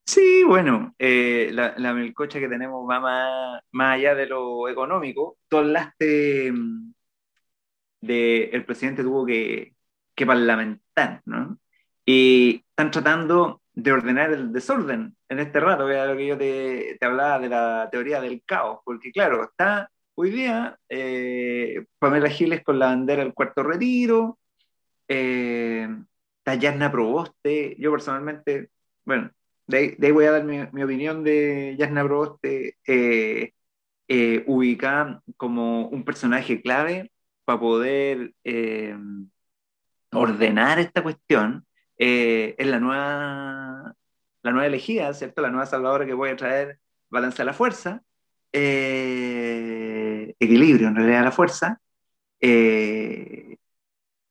[0.06, 5.38] Sí, bueno, eh, la, la, melcocha que tenemos va más, más, allá de lo económico.
[5.48, 6.94] Tú hablaste mm,
[8.02, 9.76] de el presidente tuvo que,
[10.16, 11.60] que parlamentar, ¿no?
[12.06, 16.98] Y están tratando de ordenar el desorden en este rato, vea lo que yo te,
[17.02, 22.80] hablaba de la teoría del caos, porque claro, está hoy día eh, Pamela Giles con
[22.80, 24.40] la bandera del cuarto retiro,
[25.08, 25.88] eh,
[26.44, 28.70] Tayana Proboste, yo personalmente
[29.06, 29.32] bueno,
[29.68, 33.54] de ahí, voy a dar mi, opinión de Jasna Proboste, eh,
[34.08, 37.12] eh, ubicada como un personaje clave
[37.46, 38.98] para poder eh,
[40.12, 41.66] ordenar esta cuestión.
[41.98, 43.96] Es la nueva,
[44.44, 45.42] la nueva elegida, ¿cierto?
[45.42, 46.80] La nueva salvadora que voy a traer
[47.10, 48.04] balance a la fuerza,
[50.40, 51.82] equilibrio en realidad a la fuerza.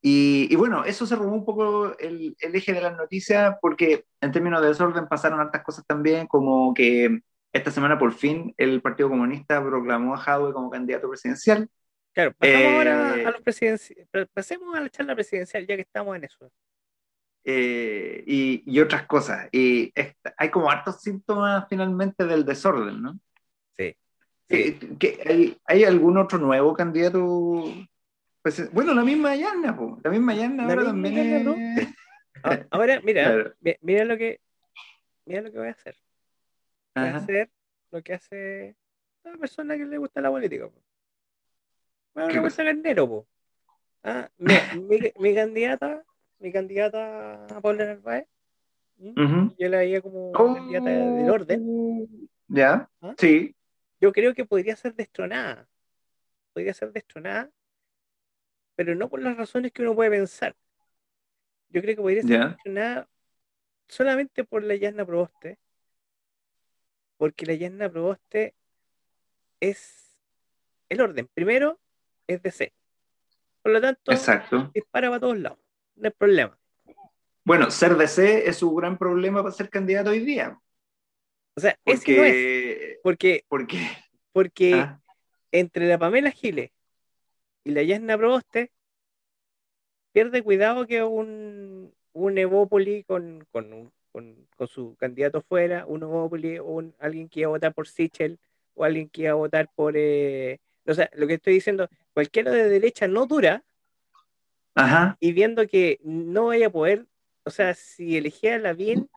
[0.06, 4.60] Y, bueno, eso se robó un poco el, eje de las noticias porque en términos
[4.60, 7.22] de desorden pasaron hartas cosas también, como que
[7.54, 11.70] esta semana por fin el Partido Comunista proclamó a Jadwe como candidato presidencial.
[12.12, 16.14] Claro, pasamos ahora a eh, los presidenciales, pasemos a la charla presidencial ya que estamos
[16.16, 16.52] en eso.
[17.44, 19.48] Eh, y, otras cosas.
[19.52, 19.92] Y
[20.36, 23.18] hay como hartos síntomas finalmente del desorden, ¿no?
[23.76, 23.94] Sí.
[24.48, 24.78] Eh,
[25.26, 27.70] hay, ¿Hay algún otro nuevo candidato
[28.44, 31.96] pues, bueno, la misma Yarna, la misma Yarna ahora también
[32.42, 34.38] ah, Ahora, mira, mira lo que
[35.24, 35.96] mira lo que voy a hacer.
[36.94, 37.50] Voy a hacer
[37.90, 38.76] lo que hace
[39.22, 40.68] una persona que le gusta la política.
[42.12, 43.26] Bueno, una cosa carnero, po.
[44.02, 46.04] Ah, mi, candidata,
[46.38, 48.26] mi candidata a Paula Narváez,
[48.96, 50.54] yo la veía como oh.
[50.54, 52.28] candidata del orden.
[52.48, 53.14] Ya, ¿Ah?
[53.18, 53.54] sí.
[54.00, 55.66] Yo creo que podría ser destronada.
[56.52, 57.50] Podría ser destronada
[58.76, 60.56] pero no por las razones que uno puede pensar.
[61.68, 63.08] Yo creo que podría ser yeah.
[63.88, 65.58] solamente por la Yasna Proboste,
[67.16, 68.54] porque la Yasna Proboste
[69.60, 70.18] es
[70.88, 71.28] el orden.
[71.34, 71.80] Primero
[72.26, 72.72] es DC.
[73.62, 74.70] Por lo tanto, Exacto.
[74.74, 75.58] dispara para todos lados.
[75.96, 76.58] No hay problema.
[77.44, 80.58] Bueno, ser DC es un gran problema para ser candidato hoy día.
[81.56, 82.98] O sea, porque, es que no es.
[83.02, 83.88] Porque, ¿Por qué?
[84.32, 85.00] Porque ah.
[85.52, 86.70] entre la Pamela Giles
[87.64, 88.72] y la Yasna Proboste
[90.12, 93.92] pierde cuidado que un, un Evópoli con, con,
[94.68, 98.38] su candidato fuera, un Evópoli o un, alguien que iba a votar por Sichel
[98.74, 99.94] o alguien que iba a votar por...
[99.96, 103.64] Eh, o sea, lo que estoy diciendo, cualquiera de derecha no dura
[105.20, 107.06] y viendo que no vaya a poder,
[107.44, 109.08] o sea, si elegía a Lavín,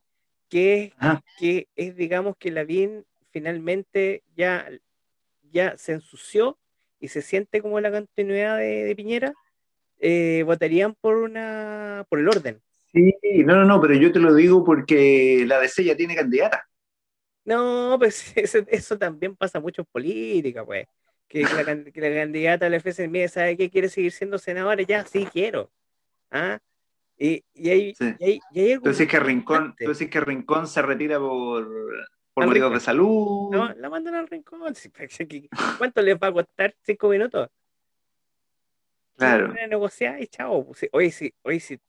[0.49, 0.93] que es,
[1.39, 4.69] que es digamos que Lavín finalmente ya,
[5.51, 6.57] ya se ensució
[6.99, 9.33] y se siente como la continuidad de, Piñera,
[9.99, 12.61] eh, votarían por una por el orden.
[12.91, 13.13] Sí,
[13.45, 16.67] no, no, no, pero yo te lo digo porque la DC ya tiene candidata.
[17.47, 18.33] No, pues
[18.67, 20.87] eso, también pasa mucho en política, pues.
[21.27, 25.69] Que la, candidata del FSM sabe que quiere seguir siendo senadora, ya sí quiero.
[26.31, 26.59] ¿Ah?
[27.17, 31.67] Y, y, hay, y, hay, que Rincón, que Rincón se retira por,
[32.33, 33.49] por motivos de salud.
[33.51, 34.61] No, la mandan al rincón.
[35.79, 36.75] ¿Cuánto les va a costar?
[36.83, 37.49] ¿Cinco minutos?
[39.17, 39.51] Claro.
[39.67, 40.71] negociar y chao.
[40.91, 41.79] Hoy sí, hoy sí.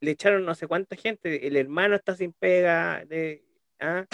[0.00, 1.46] Le echaron no sé cuánta gente.
[1.46, 3.04] El hermano está sin pega.
[3.04, 3.44] De,
[3.78, 4.04] ¿ah?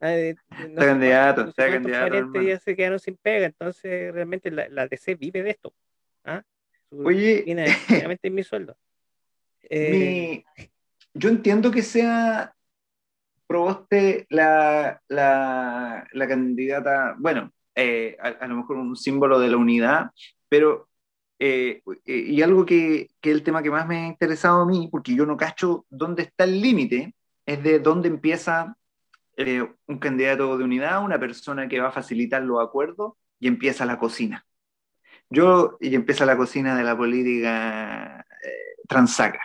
[0.00, 2.42] Ah está candidato, está candidato.
[2.42, 3.46] ya se quedaron sin pega.
[3.46, 5.74] Entonces, realmente la, la DC vive de esto.
[6.24, 6.42] ¿ah?
[6.90, 7.44] Oye,
[8.22, 8.76] en mi sueldo.
[9.70, 10.44] Eh,
[11.14, 12.54] yo entiendo que sea
[13.48, 20.10] Proboste la, la, la candidata, bueno, eh, a, lo mejor un símbolo de la unidad,
[20.50, 20.90] pero,
[21.38, 24.66] eh, eh, y algo que, que, es el tema que más me ha interesado a
[24.66, 27.14] mí, porque yo no cacho dónde está el límite,
[27.46, 28.76] es de dónde empieza
[29.86, 33.98] un candidato de unidad, una persona que va a facilitar los acuerdos, y empieza la
[33.98, 34.44] cocina.
[35.30, 38.26] Yo, y empieza la cocina de la política
[38.88, 39.40] transaca.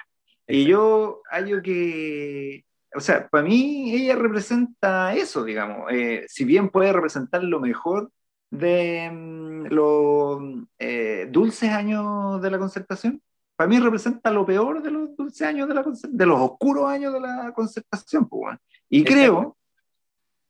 [0.47, 5.91] Y yo, algo que, o sea, para mí ella representa eso, digamos.
[5.91, 8.11] Eh, si bien puede representar lo mejor
[8.49, 10.41] de mm, los
[10.79, 13.21] eh, dulces años de la concertación,
[13.55, 17.13] para mí representa lo peor de los dulces años de la de los oscuros años
[17.13, 18.27] de la concertación.
[18.27, 18.57] Pues,
[18.89, 19.57] y creo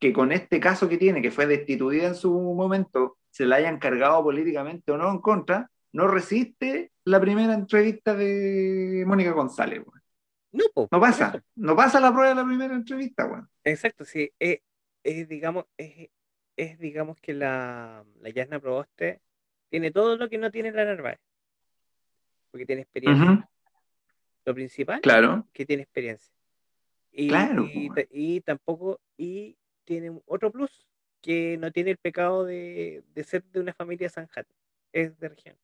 [0.03, 3.79] que con este caso que tiene, que fue destituida en su momento, se la hayan
[3.79, 9.81] cargado políticamente o no en contra, no resiste la primera entrevista de Mónica González.
[10.51, 13.47] No, no pasa, no pasa la prueba de la primera entrevista, weón.
[13.63, 14.29] Exacto, sí.
[14.37, 14.59] Es,
[15.29, 19.21] digamos, es, digamos que la, la Yasna Proboste
[19.69, 21.21] tiene todo lo que no tiene la Narváez.
[22.51, 23.49] Porque tiene experiencia.
[24.43, 25.47] Lo principal claro.
[25.53, 26.33] que tiene experiencia.
[27.09, 27.69] Y, claro.
[27.71, 30.87] Y, tampoco, y tiene otro plus,
[31.21, 34.47] que no tiene el pecado de, ser de una familia Sanjat,
[34.91, 35.57] es de región.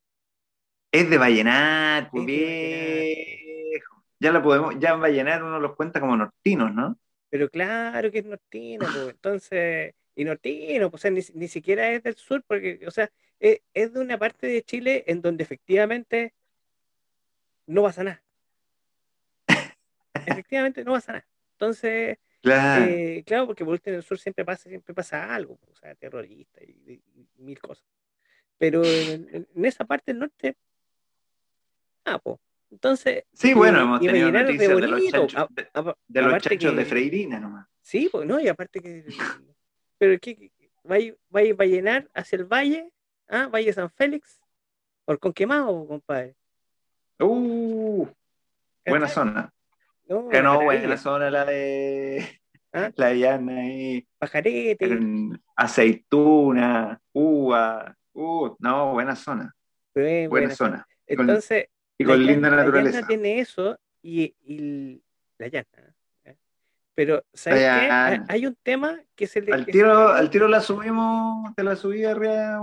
[0.92, 6.16] Es de Vallenar, pues viejo ya la podemos, ya en Vallenar uno los cuenta como
[6.18, 7.00] nortinos, ¿no?
[7.30, 12.44] Pero claro que es nortino, pues, entonces, y nortino, pues, ni, siquiera es del sur,
[12.46, 16.34] porque, o sea, es, de una parte de Chile en donde efectivamente
[17.68, 18.24] no pasa nada.
[20.26, 21.28] efectivamente no pasa nada.
[21.54, 22.86] Entonces, Claro.
[22.86, 26.64] Eh, claro, porque por en el sur siempre pasa, siempre pasa algo, o sea, terrorista
[26.64, 26.72] y,
[27.16, 27.86] y- y mil cosas.
[28.58, 30.56] Pero en, en- esa parte del norte,
[32.06, 32.38] ah, pues.
[32.72, 36.22] Entonces, Sí, bueno, hemos y tenido de noticias de los chanchos, a- de, a- de
[36.22, 37.68] los chanchos de Freirina nomás.
[37.82, 39.06] Sí, pues no, y aparte que.
[39.98, 40.52] Pero es que
[40.90, 42.92] va, a- va, llenar hacia el valle,
[43.28, 43.48] ¿ah?
[43.48, 44.40] Valle San Félix,
[45.04, 46.36] por con quemado, compadre.
[47.20, 48.08] Uh,
[48.86, 49.52] buena zona.
[50.10, 50.66] No, Que no, maravilla.
[50.82, 52.42] buena zona la de
[52.74, 52.92] ¿Ah?
[52.96, 54.08] la llana ahí.
[54.18, 54.86] Pajarete.
[54.86, 59.56] en aceituna, uva, uh, no, buena zona,
[59.94, 60.50] buena buena.
[60.56, 60.88] zona.
[61.08, 61.68] Y con, Entonces,
[61.98, 62.98] y con la linda la naturaleza.
[62.98, 65.02] llana tiene eso y,
[65.38, 65.96] la llana.
[66.26, 66.36] ¿eh?
[66.96, 68.34] Pero, ¿sabes La qué?
[68.34, 69.54] Hay, un tema que se le.
[69.54, 72.62] Al tiro, le- al tiro la subimos, te la subí arriba,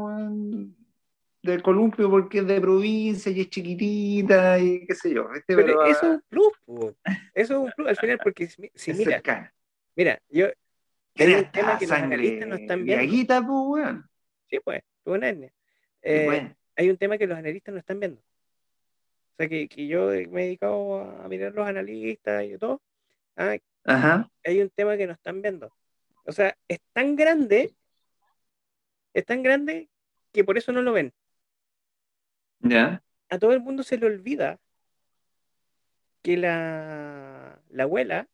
[1.47, 5.55] del columpio porque es de provincia y es chiquitita y qué sé yo, ¿viste?
[5.55, 6.95] Pero Pero, eso es un plus, po.
[7.35, 9.55] Eso es un plus al final, porque si, mira, cercana.
[9.95, 10.49] mira, yo.
[11.19, 13.27] Hay un tema que los analistas no están viendo.
[13.27, 14.11] pues, weón.
[14.51, 15.53] Sí, pues, una etnia.
[16.03, 18.21] Eh, bueno, hay un tema que los analistas no están viendo.
[18.21, 22.83] O sea, que, que yo me he dedicado a mirar los analistas y todo.
[23.37, 25.73] ah, Ajá, hay un tema que no están viendo.
[26.25, 27.73] O sea, es tan grande,
[29.15, 29.89] es tan grande
[30.33, 31.13] que por eso no lo ven.
[32.61, 34.59] Ya, A todo el mundo se le olvida
[36.23, 38.29] que la, la abuela,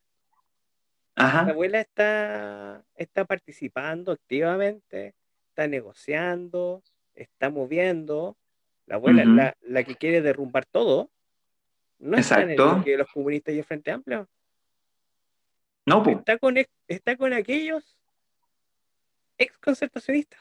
[1.14, 5.14] la abuela está, está participando activamente,
[5.50, 6.82] está negociando,
[7.14, 8.36] está moviendo.
[8.86, 9.32] La abuela, Ujú.
[9.32, 11.10] la, la que quiere derrumbar todo,
[11.98, 12.82] no está en el Exacto.
[12.90, 14.28] de los comunistas y el Frente Amplio.
[15.86, 16.56] no, Está con,
[16.88, 17.96] está con aquellos
[19.38, 20.40] ex concertacionistas.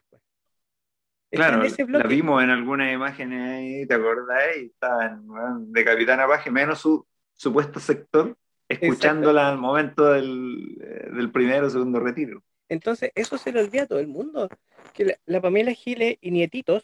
[1.32, 4.58] Claro, la vimos en algunas imágenes ahí, ¿te acordás?
[4.58, 8.36] Y estaban de Capitana Paje, menos su supuesto sector,
[8.68, 12.44] escuchándola al momento del, eh, del primero o segundo retiro.
[12.68, 14.50] Entonces, eso se le olvida a todo el mundo.
[14.94, 16.84] Que la, la Pamela Giles y nietitos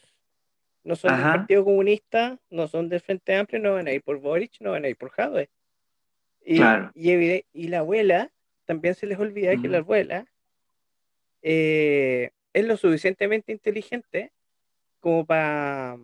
[0.85, 1.23] no son Ajá.
[1.23, 4.71] del Partido Comunista, no son del Frente Amplio, no van a ir por Boric, no
[4.71, 5.49] van a ir por Jadwe.
[6.45, 6.91] Y, Claro.
[6.95, 8.31] y, la abuela,
[8.63, 10.25] también se les olvida que la abuela
[11.41, 14.31] eh, es lo suficientemente inteligente
[15.07, 15.97] como para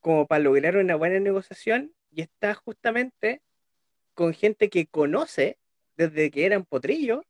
[0.00, 3.40] como para lograr una buena negociación y está justamente
[4.14, 5.60] con gente que conoce
[5.96, 7.24] desde que eran potrillos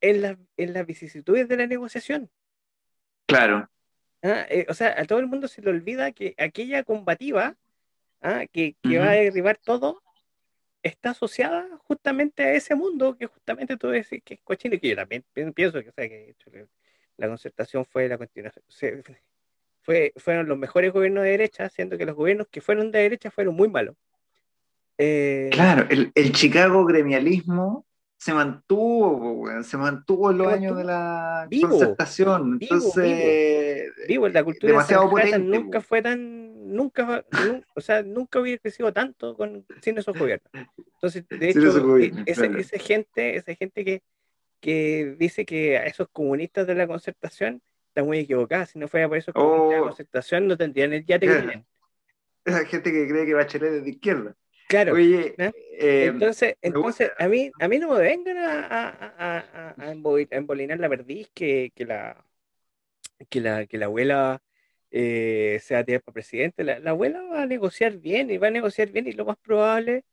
[0.00, 2.30] en, las en las vicisitudes de la negociación.
[3.26, 3.68] Claro,
[4.22, 7.58] Ah, eh, o sea, a todo el mundo se le olvida que aquella combativa
[8.22, 10.02] ah, que, va a derribar todo
[10.82, 14.88] está asociada justamente a ese mundo que justamente tú decís que es cochino, y que
[14.88, 16.34] yo también pi- pienso que, o sea, que
[17.18, 19.02] la concertación fue la continuación, se-
[19.82, 23.30] fue, fueron los mejores gobiernos de derecha, siendo que los gobiernos que fueron de derecha
[23.30, 23.96] fueron muy malos.
[24.98, 27.86] Eh, claro, el, el Chicago gremialismo
[28.18, 32.58] se mantuvo, se mantuvo en los años de la vivo, concertación.
[32.58, 38.38] vivo, Entonces, Vivo, la cultura demasiado potente, nunca fue tan, nunca, nu- o sea, nunca
[38.38, 40.50] hubiera crecido tanto con, sin esos gobiernos.
[40.94, 42.58] Entonces, de hecho, gobiernos, e- ese- claro.
[42.60, 44.02] esa gente, esa gente que,
[44.60, 47.60] que dice que a esos comunistas de la concertación
[47.92, 48.64] está muy equivocada.
[48.66, 49.84] Si no fuera por comunistas de la Oh.
[49.84, 51.48] concertación, no tendrían el yate que Claro.
[51.48, 51.66] tienen.
[52.44, 54.34] Esa gente que cree que Bachelet es de izquierda.
[54.68, 54.94] Claro.
[54.94, 55.52] Oye, ¿eh?
[55.78, 57.24] eh, Entonces, entonces gusta.
[57.24, 60.80] a mí, a mí no me vengan a, a, a, a- a embo- a embolinar
[60.80, 62.24] la perdiz que, que la
[63.28, 64.42] que la que la abuela
[64.90, 66.64] eh, se va a tirar para presidente.
[66.64, 69.36] La, la abuela va a negociar bien y va a negociar bien y lo más
[69.36, 70.04] probable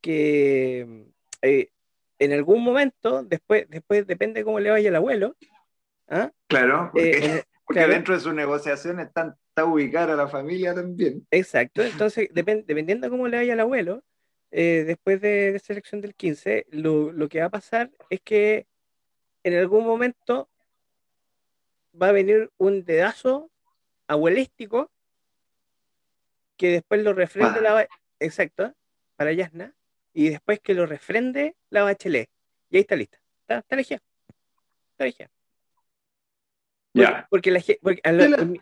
[0.00, 1.06] que
[1.40, 1.70] eh,
[2.18, 5.36] en algún momento, después, después depende cómo le vaya al abuelo,
[6.12, 6.30] ¿ah?
[6.46, 7.92] claro, porque, Eh, porque claro.
[7.94, 11.26] dentro de sus negociaciones están, está ubicada la familia también.
[11.30, 14.04] Exacto, entonces depen- dependiendo de cómo le vaya al abuelo,
[14.52, 18.20] eh, después de, de esa elección del 15, lo, lo que va a pasar es
[18.20, 18.66] que
[19.42, 20.48] en algún momento
[22.00, 23.50] va a venir un dedazo
[24.06, 24.90] abuelístico
[26.56, 27.62] que después lo refrende Ah.
[27.62, 27.88] la
[28.20, 28.72] exacto,
[29.16, 29.74] para Yasna,
[30.12, 32.28] y después que lo refrende la bachelet.
[32.70, 33.18] Y ahí está lista.
[33.40, 34.00] Está, está elegida.
[34.92, 35.30] Está elegida.
[37.30, 37.60] Porque, la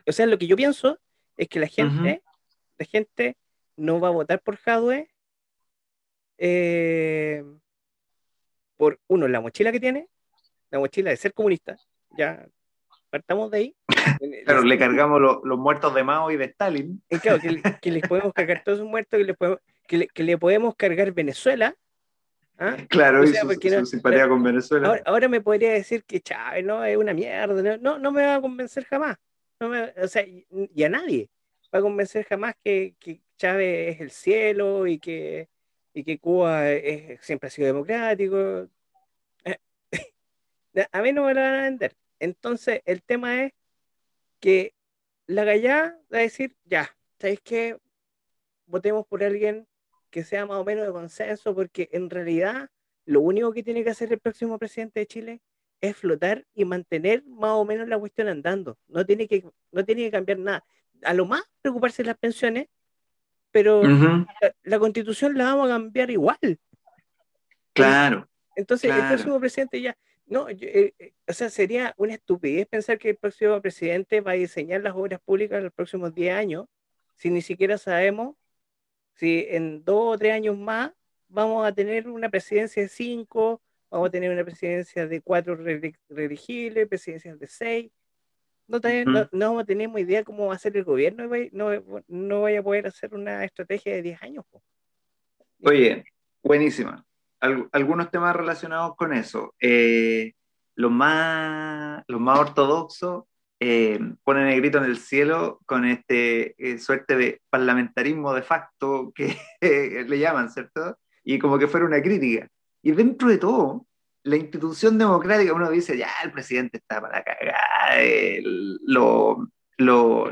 [0.06, 0.98] o sea, lo que yo pienso
[1.36, 2.22] es que la gente,
[2.78, 3.36] la gente
[3.76, 5.08] no va a votar por Jadwe
[6.38, 7.44] eh,
[8.76, 10.08] por uno, la mochila que tiene,
[10.70, 11.76] la mochila de ser comunista,
[12.16, 12.46] ya
[13.10, 13.76] partamos de ahí.
[14.44, 17.02] Claro, le cargamos lo- los muertos de Mao y de Stalin.
[17.08, 19.98] Eh, claro, que, le- que les podemos cargar todos sus muertos, que, les podemos, que,
[19.98, 21.74] le, que le podemos cargar Venezuela.
[22.60, 22.76] ¿Ah?
[22.88, 24.86] Claro, O y sea, su, porque su no- simpatía con Venezuela.
[24.88, 28.36] Ahora, ahora me podría decir que Chávez no es una mierda, no, no, me va
[28.36, 29.16] a convencer jamás.
[29.58, 31.28] No me- o sea, y, y a nadie
[31.74, 35.48] va a convencer jamás que, que Chávez es el cielo y que,
[35.94, 38.68] y que Cuba es- siempre ha sido democrático.
[39.44, 39.58] Eh,
[40.92, 41.96] A mí no me lo van a vender.
[42.20, 43.52] Entonces, el tema es
[44.40, 44.74] que
[45.26, 46.88] la gallá va a decir, ya,
[47.18, 47.78] ¿sabéis qué?
[48.66, 49.66] Votemos por alguien
[50.10, 52.68] que sea más o menos de consenso, porque en realidad
[53.06, 55.40] lo único que tiene que hacer el próximo presidente de Chile
[55.80, 58.78] es flotar y mantener más o menos la cuestión andando.
[58.88, 60.64] No tiene que, no tiene que cambiar nada.
[61.02, 62.68] A lo más preocuparse de las pensiones,
[63.50, 63.82] pero
[64.62, 66.58] la, constitución la vamos a cambiar igual.
[67.72, 68.28] Claro.
[68.54, 69.96] Entonces, el próximo presidente ya,
[70.26, 74.34] no, eh, eh, o sea, sería una estupidez pensar que el próximo presidente va a
[74.34, 76.66] diseñar las obras públicas en los próximos 10 años,
[77.16, 78.36] si ni siquiera sabemos
[79.14, 80.92] si en dos o tres años más
[81.28, 86.88] vamos a tener una presidencia de cinco, vamos a tener una presidencia de cuatro reelegibles,
[86.88, 87.92] presidencias de seis.
[88.66, 88.78] No,
[89.32, 92.86] no, no, tenemos idea cómo va a ser el gobierno, no, no vaya a poder
[92.86, 94.44] hacer una estrategia de 10 años.
[95.64, 96.04] Oye,
[96.40, 97.04] buenísima.
[97.40, 99.54] algunos temas relacionados con eso.
[99.60, 100.34] Eh,
[100.76, 103.24] los, más, los más ortodoxos
[103.60, 109.12] eh, ponen el grito en el cielo con este eh, suerte de parlamentarismo de facto
[109.14, 109.36] que
[110.08, 110.98] le llaman, ¿cierto?
[111.22, 112.48] Y como que fuera una crítica.
[112.82, 113.86] Y dentro de todo,
[114.22, 118.00] la institución democrática, uno dice, ya, el presidente está para cagar,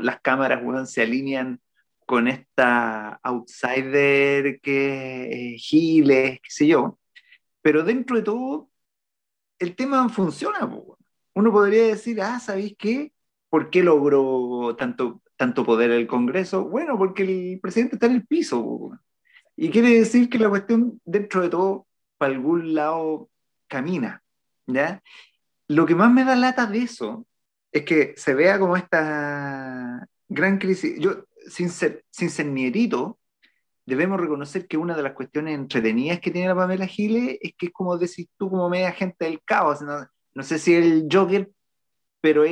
[0.01, 1.59] las cámaras se alinean
[2.05, 6.97] con esta outsider que es Giles, qué sé yo.
[7.61, 8.69] Pero dentro de todo,
[9.59, 10.67] el tema funciona.
[11.35, 13.11] Uno podría decir, ah, ¿sabéis qué?
[13.49, 16.65] ¿Por qué logró tanto, tanto poder el Congreso?
[16.65, 18.91] Bueno, porque el presidente está en el piso.
[19.55, 21.87] Y quiere decir que la cuestión, dentro de todo,
[22.17, 23.29] para algún lado
[23.67, 24.23] camina,
[24.67, 25.01] ¿ya?
[25.67, 27.25] Lo que más me da lata de eso
[27.71, 30.99] es que se vea como esta gran crisis.
[30.99, 33.19] Yo, sin ser, sin ser nierito,
[33.85, 37.67] debemos reconocer que una de las cuestiones entretenidas que tiene la Pamela Giles es que
[37.67, 39.79] es como decís tú, como media gente del caos.
[39.81, 41.49] No, sé si el Joker,
[42.21, 42.51] pero es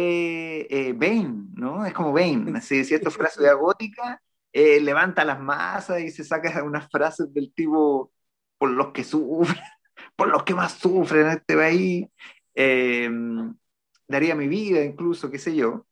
[0.70, 1.86] eh, Bane, ¿no?
[1.86, 2.58] Es como Bane.
[2.58, 4.22] Así, ciertas frases de gótica,
[4.54, 8.12] eh, levanta las masas y se saca unas frases del tipo
[8.58, 9.62] por los que sufren
[10.16, 12.08] por los que más sufren en este país,
[12.56, 13.10] eh,
[14.08, 15.86] daría mi vida incluso, qué sé yo.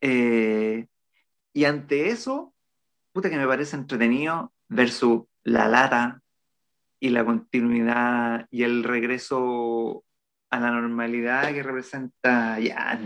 [0.00, 0.86] Eh,
[1.52, 2.54] y ante eso,
[3.12, 6.22] puta que me parece entretenido versus la lata
[7.00, 10.04] y la continuidad y el regreso
[10.50, 13.00] a la normalidad que representa ya.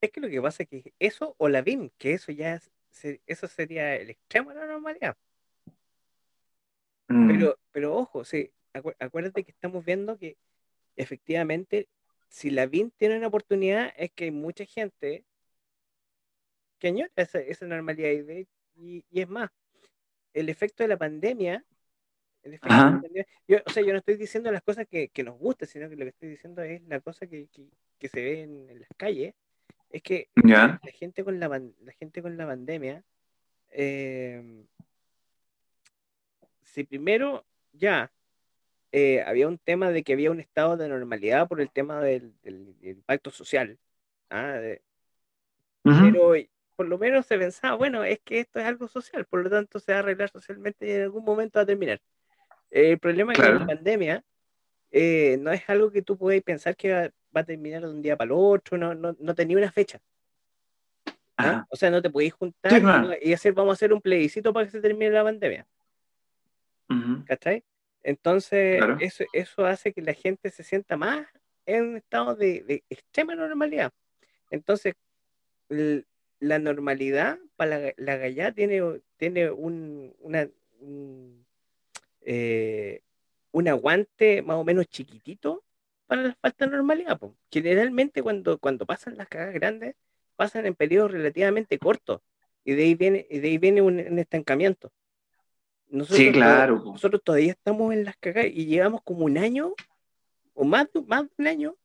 [0.00, 2.60] Es que lo que pasa es que eso o la BIM, que eso ya
[3.26, 5.16] eso sería el extremo de la normalidad.
[7.08, 7.28] Mm.
[7.28, 8.50] Pero, pero ojo, sí,
[8.98, 10.36] acuérdate que estamos viendo que
[10.96, 11.88] efectivamente,
[12.28, 15.24] si la BIN tiene una oportunidad, es que hay mucha gente
[16.78, 18.10] que añora esa, esa normalidad.
[18.76, 19.50] Y, y, es más,
[20.32, 21.64] el efecto de la pandemia,
[23.48, 25.96] yo, o sea, yo no estoy diciendo las cosas que, que, nos gustan, sino que
[25.96, 27.48] lo que estoy diciendo es la cosa que,
[27.98, 29.34] que, se ve en, las calles,
[29.90, 33.02] es que la, gente con la, la gente con la pandemia,
[33.70, 34.64] eh,
[36.62, 38.10] si primero ya
[38.92, 42.32] eh, había un tema de que había un estado de normalidad por el tema del,
[42.82, 43.78] impacto social.
[44.30, 44.60] ¿ah?
[45.82, 46.34] Pero
[46.76, 49.78] por lo menos se pensaba, bueno, es que esto es algo social, por lo tanto
[49.80, 52.00] se va a arreglar socialmente y en algún momento va a terminar.
[52.74, 54.24] El problema es que la pandemia
[54.90, 58.16] eh, no es algo que tú puedas pensar que va, a terminar de un día
[58.16, 60.00] para el otro, no, no, no tenía una fecha.
[61.36, 61.64] ¿ah?
[61.68, 64.72] O sea, no te podéis juntar y hacer, vamos a hacer un plebiscito para que
[64.72, 65.66] se termine la pandemia.
[67.26, 67.64] ¿Cachai?
[68.02, 71.26] Entonces, eso, eso hace que la gente se sienta más
[71.66, 73.92] en un estado de, extrema normalidad.
[74.50, 74.94] Entonces,
[75.68, 80.48] la normalidad para la, la gallá tiene, tiene un, una,
[82.24, 83.02] eh,
[83.52, 85.64] un, aguante más o menos chiquitito
[86.06, 87.20] para la falta de normalidad.
[87.50, 89.94] Generalmente cuando, cuando pasan las cagas grandes,
[90.36, 92.20] pasan en periodos relativamente cortos
[92.64, 94.92] y de ahí viene, y de ahí viene un estancamiento.
[95.88, 96.82] Nosotros, sí, claro.
[96.84, 99.74] Nosotros todavía estamos en las cagas y llevamos como un año
[100.54, 101.76] o más, más de un año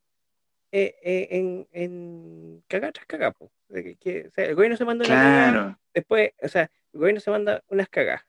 [0.71, 3.35] eh, eh, en, en cagar tras cagar.
[3.69, 8.23] El gobierno se manda una después, o sea, el gobierno se manda unas cagas,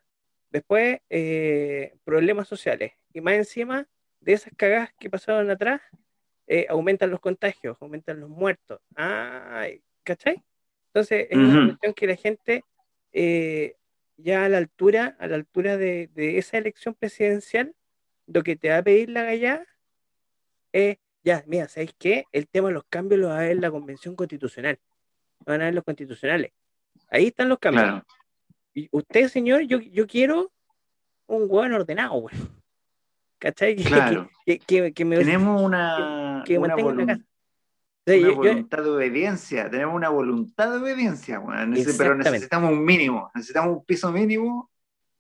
[0.51, 3.87] después eh, problemas sociales y más encima
[4.21, 5.81] de esas cagas que pasaron atrás,
[6.69, 8.81] aumentan los contagios, aumentan los muertos.
[8.97, 10.43] Ay, ¿cachai?
[10.89, 12.65] Entonces es una cuestión que la gente
[14.23, 17.75] ya a la altura, a la altura de, esa elección presidencial,
[18.27, 19.67] lo que te va a pedir la gallada
[20.73, 22.25] es, ya, mira, ¿sabéis qué?
[22.33, 24.79] El tema de los cambios lo va a ver la convención constitucional.
[25.41, 26.53] van a ver los constitucionales.
[27.09, 28.03] Ahí están los cambios.
[28.75, 30.51] Y usted, señor, yo, yo quiero
[31.27, 32.35] un hueón ordenado, güey.
[33.39, 33.75] ¿cachai?
[33.77, 34.29] Claro.
[34.45, 36.75] que, que- que me, Tenemos una, que una.
[36.75, 36.79] O
[38.07, 41.75] sea, yo- voluntad de obediencia, tenemos una voluntad de obediencia, weón.
[41.99, 44.71] Pero necesitamos un mínimo, necesitamos un piso mínimo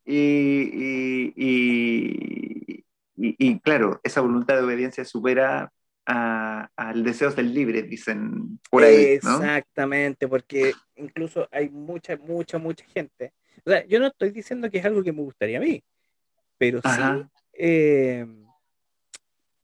[0.04, 2.84] y, y, y,
[3.16, 5.72] y- y, claro, esa voluntad de obediencia supera
[6.06, 9.36] a- al deseo del libre, dicen por ahí, ¿no?
[9.36, 13.32] Exactamente, porque incluso hay mucha, mucha, mucha gente.
[13.64, 15.82] O sea, yo no estoy diciendo que es algo que me gustaría a mí,
[16.58, 16.88] pero sí
[17.52, 18.26] eh,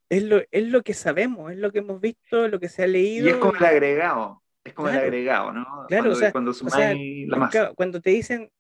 [0.09, 2.87] es, lo, es lo que sabemos, es lo que hemos visto, lo que se ha
[2.87, 3.27] leído.
[3.27, 5.65] Y es como el agregado, es como el agregado, ¿no?
[5.89, 6.95] Claro, cuando, o sea, cuando o sumáis sea,
[7.29, 7.51] la masa.
[7.51, 8.51] Claro, cuando te dicen,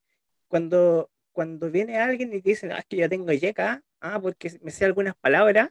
[0.48, 4.58] cuando, cuando viene alguien y te dicen, ah, es que yo tengo yeca, ah, porque
[4.62, 5.70] me sé algunas palabras,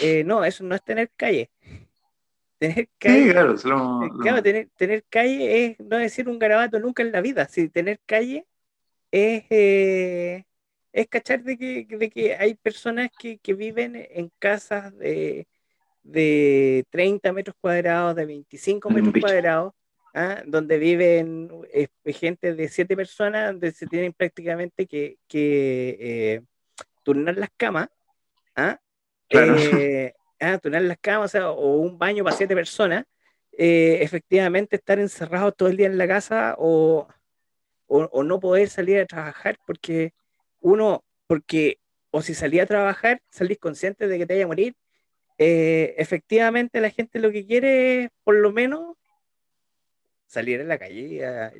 [0.00, 1.50] eh, no, eso no es tener calle.
[2.58, 6.38] Tener calle, Sí, claro, se lo- lo- claro, tener, tener calle es no decir un
[6.38, 7.46] garabato nunca en la vida.
[7.48, 8.46] Si tener calle
[9.10, 10.44] es, eh,
[10.92, 15.46] es cachar de que, de que hay personas que, que viven en casas de,
[16.06, 19.26] de 30 metros cuadrados, de 25 Un metros bicho.
[19.26, 19.72] cuadrados,
[20.14, 20.42] ¿ah?
[20.46, 26.42] donde viven eh, gente de 7 personas, donde se tienen prácticamente que, que, eh,
[27.02, 27.88] turnar las camas.
[28.54, 28.78] ¿ah?
[29.28, 29.56] Claro.
[29.56, 33.04] Eh, ah, turnar las camas, o, sea, o un baño para 7 personas.
[33.58, 37.08] efectivamente estar encerrado todo el día en la casa o,
[37.86, 40.12] o, o no poder salir a trabajar porque
[40.60, 41.78] uno, porque
[42.10, 44.74] o si salía a trabajar, salís consciente de que te vaya a morir.
[45.38, 48.96] eh, efectivamente la gente lo que quiere es por lo menos
[50.26, 51.52] salir a la calle y, a-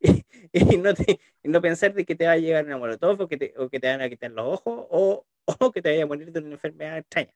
[0.00, 3.20] y- y no, te- y no pensar de que te va a llegar una molotov
[3.22, 5.26] o que te, o que te van a quitar los ojos o,
[5.60, 7.32] o que te vaya a morir de una enfermedad extraña.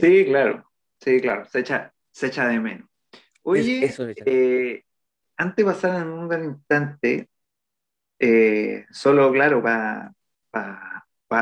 [0.00, 0.70] Sí, claro,
[1.00, 2.88] sí, claro, se echa, se echa de menos.
[3.42, 4.84] Oye, Es- eso es- eh,
[5.36, 7.28] antes de pasar en un gran instante,
[8.20, 10.14] eh, solo, claro, para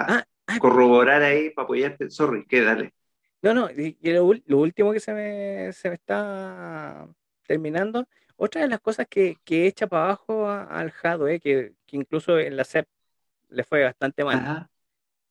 [0.07, 2.95] Ah, ah, corroborar ahí, para apoyarte, sorry, que dale.
[3.43, 4.25] No, no, y lo,
[4.59, 7.07] último que se me, se me está
[7.47, 11.75] terminando, otra de las cosas que, que echa para abajo a- al Jado, eh, que,
[11.87, 12.89] que incluso en la CEP
[13.51, 14.49] le fue bastante mal,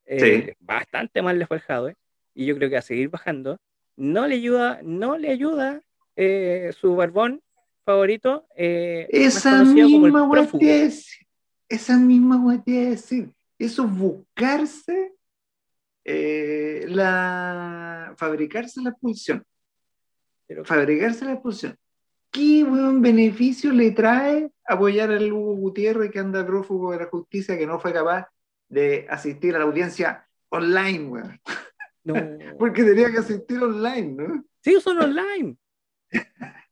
[0.06, 1.92] eh, bastante mal le fue al Jado,
[2.36, 3.58] y yo creo que a seguir bajando,
[3.98, 5.82] no le ayuda, no le ayuda
[6.16, 7.42] eh, su barbón
[7.84, 11.28] favorito, eh, Esa misma a decir,
[11.70, 13.32] esa misma iba a decir.
[13.58, 15.14] Eso es buscarse
[16.06, 19.44] eh, la fabricarse la expulsión.
[20.48, 21.78] Pero- Fabricarse la expulsión.
[22.30, 27.58] ¿Qué buen beneficio le trae apoyar al Hugo Gutiérrez que anda prófugo de la justicia
[27.58, 28.28] que no fue capaz
[28.68, 31.40] de asistir a la audiencia online, weón?
[32.04, 32.14] no.
[32.58, 34.46] Porque tenía que asistir online, ¿no?
[34.62, 35.58] Sí, son online.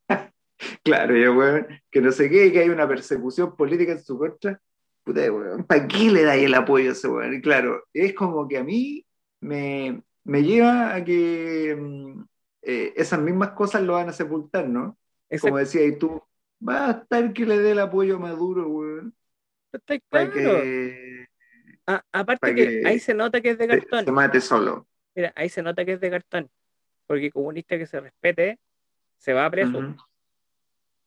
[0.84, 4.60] Claro, ya, weón, que no sé qué, que hay una persecución política en su contra.
[5.04, 7.34] Puta, weón, ¿para qué le dais el apoyo a ese weón?
[7.34, 9.06] Y claro, es como que a mí
[9.40, 12.24] me, me lleva a que mm,
[12.64, 14.98] eh, esas mismas cosas lo van a sepultar, ¿no?
[15.30, 15.48] Exacto.
[15.48, 16.22] Como decía, y tú,
[16.68, 19.16] va a estar que le dé el apoyo a Maduro, weón,
[19.74, 20.62] Está para claro.
[20.62, 21.28] que
[21.88, 24.06] A- aparte para que que ahí se nota que es de cartón.
[24.06, 24.88] se mate solo.
[25.16, 26.50] Mira, ahí se nota que es de cartón.
[27.08, 28.60] Porque comunista que se respete,
[29.18, 29.78] se va preso.
[29.78, 29.96] Ujú.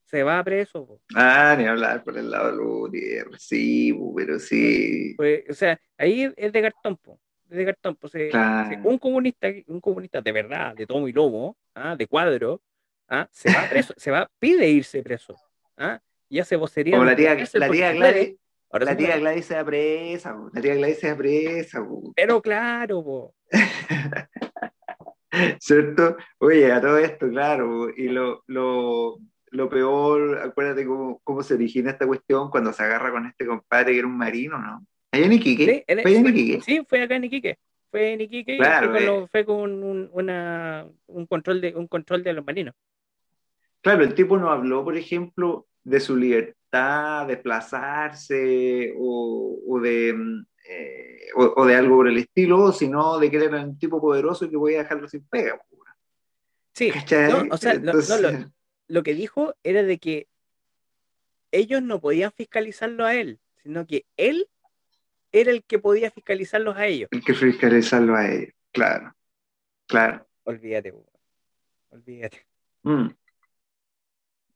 [0.05, 0.87] Se va preso.
[0.87, 1.01] po.
[1.15, 5.15] Ah, ni hablar por el lado de Gutiérrez, sí, pero sí.
[5.17, 7.19] Pues, o sea, ahí es de cartón, po.
[7.51, 7.97] Es de cartón.
[7.97, 8.79] Pues, Claro.
[8.85, 11.97] un comunista, un comunista de verdad, de tomo y lomo, ¿ah?
[11.97, 12.63] de cuadro,
[13.09, 13.29] ¿ah?
[13.33, 15.35] se va preso, se va, pide irse preso.
[15.77, 16.01] ¿ah?
[16.29, 16.97] Y hace vocería.
[16.97, 17.93] Como la tía, la tía.
[17.93, 18.37] Gladys,
[18.71, 19.17] Ahora la se tía.
[19.19, 21.87] Gladys se da presa, la tía Gladys se da presa.
[22.15, 23.35] Pero claro, po.
[25.61, 26.17] ¿cierto?
[26.39, 29.19] Oye, a todo esto, claro, y lo, lo,
[29.55, 33.93] lo peor, acuérdate cómo, cómo se origina esta cuestión cuando se agarra con este compadre
[33.93, 34.85] que era un marino, ¿no?
[35.13, 36.61] Allá en Iquique, Sí, fue en Iquique.
[36.61, 37.59] sí, fue acá en Iquique.
[37.91, 39.07] Fue en Iquique y Claro, fue con, eh.
[39.07, 42.75] lo- fue con un, una, un control de un control de los marinos.
[43.81, 50.09] Claro, el tipo no habló, por ejemplo, de su libertad, desplazarse o, o de,
[50.69, 54.47] eh, o, o de algo por el estilo, sino de que era un tipo poderoso
[54.47, 55.57] y que podía dejarlo sin pega.
[55.59, 55.65] po.
[56.73, 58.31] Sí, o sea, no, lo,
[58.89, 60.29] lo que dijo era de que
[61.51, 64.49] ellos no podían fiscalizarlo a él, sino que él
[65.33, 67.09] era el que podía fiscalizarlos a ellos.
[67.13, 69.15] hay que fiscalizarlo a ellos, claro,
[69.87, 70.27] claro.
[70.45, 70.93] Olvídate,
[71.91, 72.47] olvídate.
[72.83, 73.09] Mm.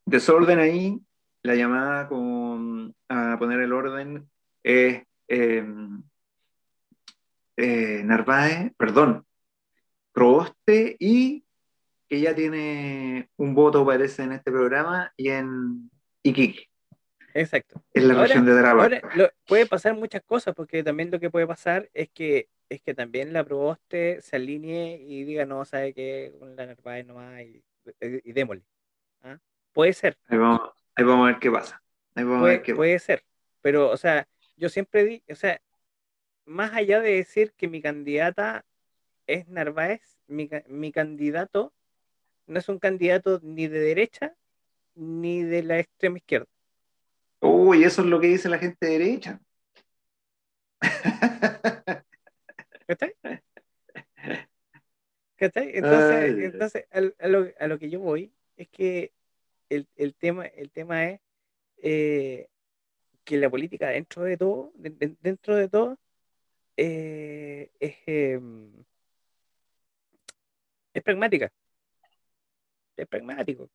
[0.05, 1.01] Desorden ahí,
[1.43, 4.29] la llamada con, a poner el orden
[4.63, 5.67] es eh,
[7.57, 9.27] eh, Narváez, perdón,
[10.13, 11.45] Proboste y
[12.09, 15.91] que ya tiene un voto, parece, en este programa y en
[16.23, 16.69] Iquique,
[17.35, 17.83] Exacto.
[17.95, 18.83] en la Ahora- región de Tarapacá.
[19.03, 22.83] Ahora lo- puede pasar muchas cosas, porque también lo que puede pasar es que es
[22.83, 27.63] que también la Proboste se alinee y diga, no, sabe que la Narváez nomás y,
[28.01, 28.63] y démosle.
[29.23, 29.39] ¿ah?
[29.73, 30.19] Puede ser.
[30.27, 30.61] Ahí vamos,
[30.95, 31.83] ahí vamos a ver qué pasa.
[32.15, 33.25] Ahí vamos puede, a ver qué puede ser.
[33.63, 34.29] Pero, o sea,
[34.59, 35.63] yo siempre di, o sea,
[36.45, 38.67] más allá de decir que mi candidata
[39.27, 41.73] es Narváez, mi, mi candidato
[42.49, 44.35] no es un candidato ni de derecha
[44.95, 46.49] ni de la extrema izquierda.
[47.41, 49.41] Uy, eso es lo que dice la gente de derecha.
[52.87, 53.15] ¿Cachai?
[55.37, 55.71] ¿Cachai?
[55.75, 59.13] Entonces, entonces a, lo, a, lo, que yo voy es que
[59.69, 61.21] el, el tema, el tema es
[61.77, 62.49] eh,
[63.25, 65.99] que la política dentro de todo, de, de, dentro de todo,
[66.77, 68.41] eh, es, eh,
[70.95, 71.53] es pragmática.
[72.99, 73.71] Es pragmático.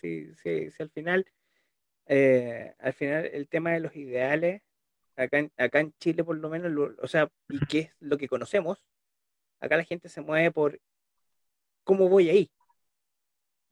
[0.00, 1.26] Si, si, si al final,
[2.06, 4.62] eh, al final el tema de los ideales
[5.16, 8.28] acá en, acá en Chile por lo menos, o sea, y qué es lo que
[8.28, 8.82] conocemos,
[9.60, 10.80] acá la gente se mueve por
[11.84, 12.50] cómo voy ahí.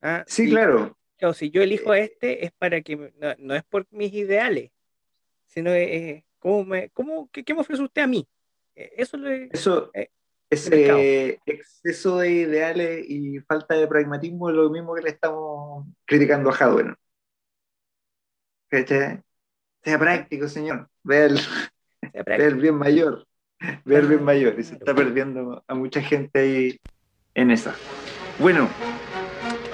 [0.01, 0.23] ¿Ah?
[0.27, 0.95] Sí, claro.
[1.17, 1.33] claro.
[1.33, 4.71] Si yo elijo a este es para que, no, no es por mis ideales,
[5.47, 8.27] sino es, ¿cómo me, cómo, qué, qué, me ofrece usted a mí?
[8.75, 10.09] Eh, eso, es Eso eh,
[10.49, 16.49] ese exceso de ideales y falta de pragmatismo es lo mismo que le estamos criticando
[16.49, 16.95] a Hadwin.
[18.71, 20.89] Sea práctico, señor.
[21.03, 23.25] Vea el, bien mayor.
[23.85, 24.59] Vea el bien mayor.
[24.59, 26.79] Y se está perdiendo a mucha gente ahí
[27.35, 27.75] en esa.
[28.39, 28.69] Bueno,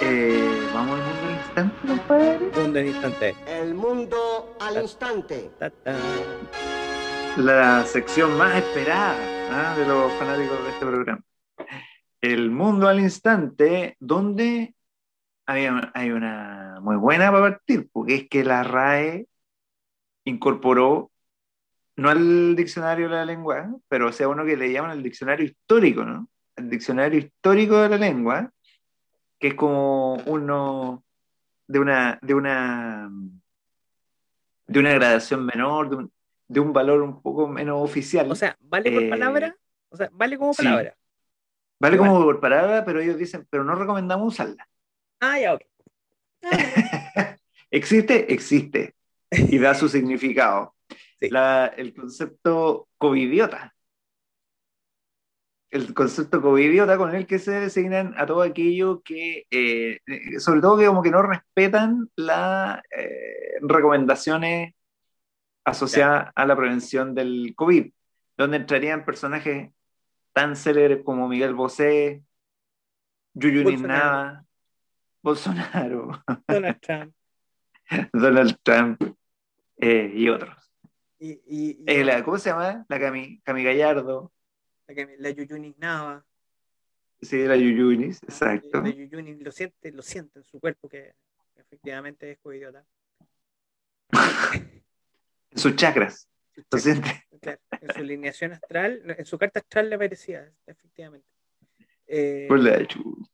[0.02, 2.40] eh, vamos al mundo al instante, compadre.
[2.62, 3.36] Mundo al instante.
[3.48, 5.52] El mundo al instante.
[7.38, 9.76] La sección más esperada ¿ah?
[9.78, 11.22] de los fanáticos de este programa.
[12.22, 14.76] El mundo al instante, donde
[15.46, 19.28] hay, hay una muy buena para partir, porque es que la RAE
[20.26, 21.12] incorporó,
[21.96, 26.04] no al diccionario de la lengua, pero sea uno que le llaman el diccionario histórico,
[26.04, 26.28] ¿no?
[26.56, 28.52] El diccionario histórico de la lengua,
[29.40, 31.04] que es como uno
[31.68, 33.10] de una, de una,
[34.68, 36.12] de una gradación menor, de un,
[36.48, 38.32] de un valor un poco menos oficial.
[38.32, 39.56] O sea, ¿vale por Eh, palabra?
[39.90, 40.64] O sea, ¿vale como sí.
[40.64, 40.98] palabra?
[41.80, 42.10] Vale Igual.
[42.12, 44.68] como por palabra, pero ellos dicen, pero no recomendamos usarla.
[45.22, 45.62] Ah, ya, ok.
[47.72, 48.34] ¿Existe?
[48.34, 48.96] Existe.
[49.32, 50.76] Y da su significado.
[51.20, 51.30] Sí.
[51.30, 53.76] La- el concepto covidiota.
[55.72, 60.62] El concepto covidiota con el que se designan a todo aquello que, eh, eh, sobre
[60.62, 64.74] todo que como que no respetan las eh, recomendaciones
[65.66, 67.92] asociadas a la prevención del COVID,
[68.38, 69.72] donde entrarían personajes
[70.34, 72.24] tan célebres como Miguel Bosé,
[73.34, 73.88] Yuyu Bolsonaro.
[74.06, 74.46] Nava,
[75.22, 77.14] Bolsonaro, Donald Trump.
[78.14, 79.02] Donald Trump
[79.78, 80.56] eh, y otros.
[81.20, 82.86] Y, y, y Eh, la- ¿cómo se llama?
[82.90, 84.32] La Cami, Cami Gallardo,
[84.88, 86.24] la, la Yuyunis Nava.
[87.22, 88.82] sí, la Yuyunis, exacto.
[88.82, 91.14] La Yuyunis lo siente, lo siente en su cuerpo que
[91.56, 92.40] efectivamente es
[95.56, 95.62] coidiota.
[95.62, 96.30] Sus chakras.
[97.42, 101.28] Claro, en su alineación astral, en su carta astral le parecía, efectivamente.
[102.08, 103.28] Eh, Por la chu-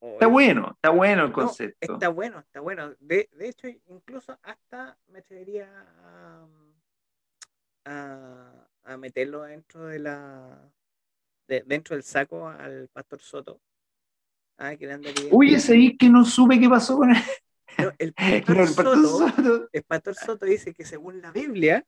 [0.00, 1.92] oh, Está bueno, está bueno el no, concepto.
[1.94, 2.94] está bueno, está bueno.
[2.98, 5.68] De, de hecho, incluso hasta me atrevería
[6.04, 6.46] a,
[7.84, 10.70] a, a meterlo dentro de la
[11.46, 13.60] de- dentro del saco al pastor Soto.
[14.58, 14.86] Ah, que
[15.30, 17.22] Uy, ese ahí que no supe qué pasó con él.
[17.78, 19.68] No, el pastor, No, el pastor Soto, Soto.
[19.72, 21.84] el pastor Soto dice que según la Biblia,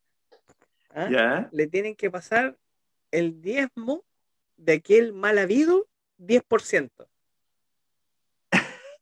[0.89, 1.09] ¿ah?
[1.11, 1.49] Ya.
[1.51, 2.57] le tienen que pasar
[3.11, 4.03] el diezmo
[4.57, 5.87] de aquel mal habido
[6.19, 6.89] 10%.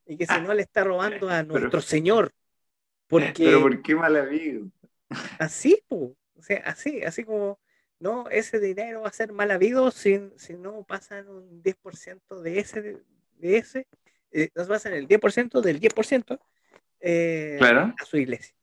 [0.06, 2.34] Y que si no le está robando a nuestro Señor.
[3.08, 4.68] Porque Pero ¿por qué mal amigo?
[5.40, 7.60] así, po, o sea, así, así como,
[8.00, 12.60] no, ese dinero va a ser mal habido si, si no pasan un 10% de
[12.60, 12.82] ese,
[13.38, 13.88] de ese,
[14.32, 16.40] eh, nos pasan el 10% del 10%
[17.02, 17.94] eh, Claro.
[18.00, 18.54] a su iglesia.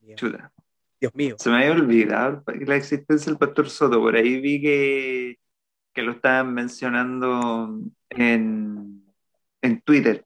[0.00, 0.52] Dios, Chuta.
[1.00, 1.36] Dios mío.
[1.38, 4.00] Se me había olvidado la existencia del pastor Soto.
[4.00, 5.38] Por ahí vi que,
[5.94, 7.80] que lo estaban mencionando
[8.10, 9.04] en,
[9.62, 10.24] en Twitter.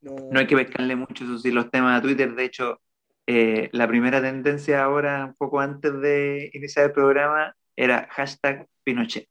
[0.00, 2.34] No, No hay que pescarle mucho, eso sí, los temas a Twitter.
[2.34, 2.80] De hecho,
[3.26, 9.28] eh, la primera tendencia ahora, un poco antes de iniciar el programa, era hashtag Pinochet.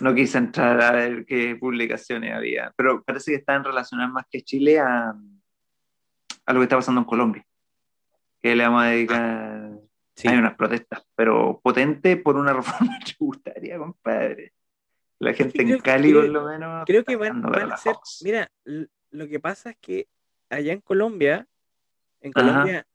[0.00, 4.42] No quise entrar a ver qué publicaciones había, pero parece que están relacionadas más que
[4.42, 5.10] Chile a,
[6.46, 7.46] a lo que está pasando en Colombia.
[8.42, 9.70] Que le vamos a dedicar.
[10.16, 10.28] sí.
[10.28, 14.52] Hay unas protestas, pero potentes por una reforma tributaria, compadre.
[15.20, 16.84] La gente en Cali, creo- por lo menos.
[16.86, 17.94] Creo que van, a ser.
[17.94, 18.20] Fox.
[18.24, 18.50] Mira,
[19.10, 20.08] lo que pasa es que
[20.50, 21.46] allá en Colombia,
[22.20, 22.46] en Ajá.
[22.48, 22.86] Colombia,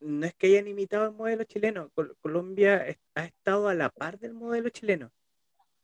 [0.00, 2.84] no es que hayan imitado el modelo chileno, Col- Colombia
[3.14, 5.10] ha estado a la par del modelo chileno.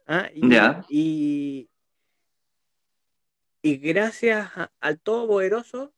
[0.06, 0.28] ¿Ah?
[0.34, 0.40] Y,
[0.88, 1.70] y,
[3.62, 5.92] y gracias a- al Todopoderoso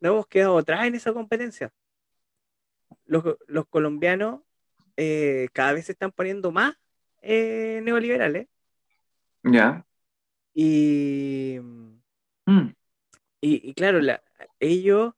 [0.00, 1.72] no hemos quedado atrás en esa competencia.
[3.06, 4.40] Los, los colombianos
[4.96, 6.74] eh, cada vez se están poniendo más
[7.22, 8.48] eh, neoliberales
[9.42, 9.86] Ya.
[10.54, 11.58] y,
[12.48, 12.68] Mm.
[13.40, 14.22] y, y claro, la-
[14.60, 15.14] ellos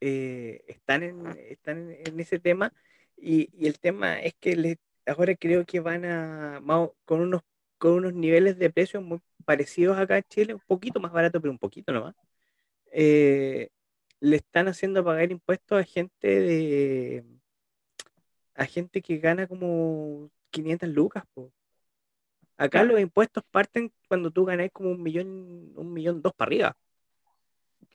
[0.00, 2.72] eh, están, en, están en, ese tema
[3.16, 6.60] y, y el tema es que le- ahora creo que van a
[7.06, 7.42] con unos,
[7.78, 11.52] con unos niveles de precios muy parecidos acá en Chile, un poquito más barato, pero
[11.52, 12.14] un poquito nomás.
[12.92, 13.68] eh,
[14.20, 17.24] le están haciendo pagar impuestos a gente de
[18.54, 21.24] a gente que gana como 500 lucas.
[21.34, 21.52] po.
[22.56, 22.92] Acá Claro.
[22.92, 26.76] los impuestos parten cuando tú ganas como un millón, un millón dos para arriba.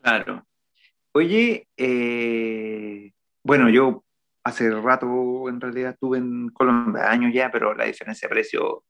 [0.02, 0.46] Claro.
[1.14, 3.12] Oye, eh,
[3.44, 4.04] bueno, yo
[4.44, 8.84] hace rato en realidad estuve en Colombia, años ya, pero la diferencia de precio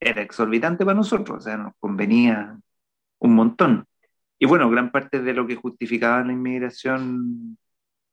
[0.00, 2.58] era exorbitante para nosotros, o sea, nos convenía
[3.18, 3.86] un montón.
[4.38, 7.58] Y bueno, gran parte de lo que justificaba la inmigración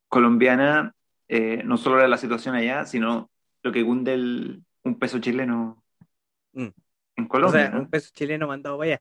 [0.08, 0.92] colombiana
[1.28, 3.30] eh, no solo era la situación allá, sino
[3.62, 5.82] lo que cunde el, un peso chileno
[6.52, 6.68] Mm.
[7.16, 7.80] en O Colombia, sea, ¿no?
[7.80, 9.00] un peso chileno mandado para allá.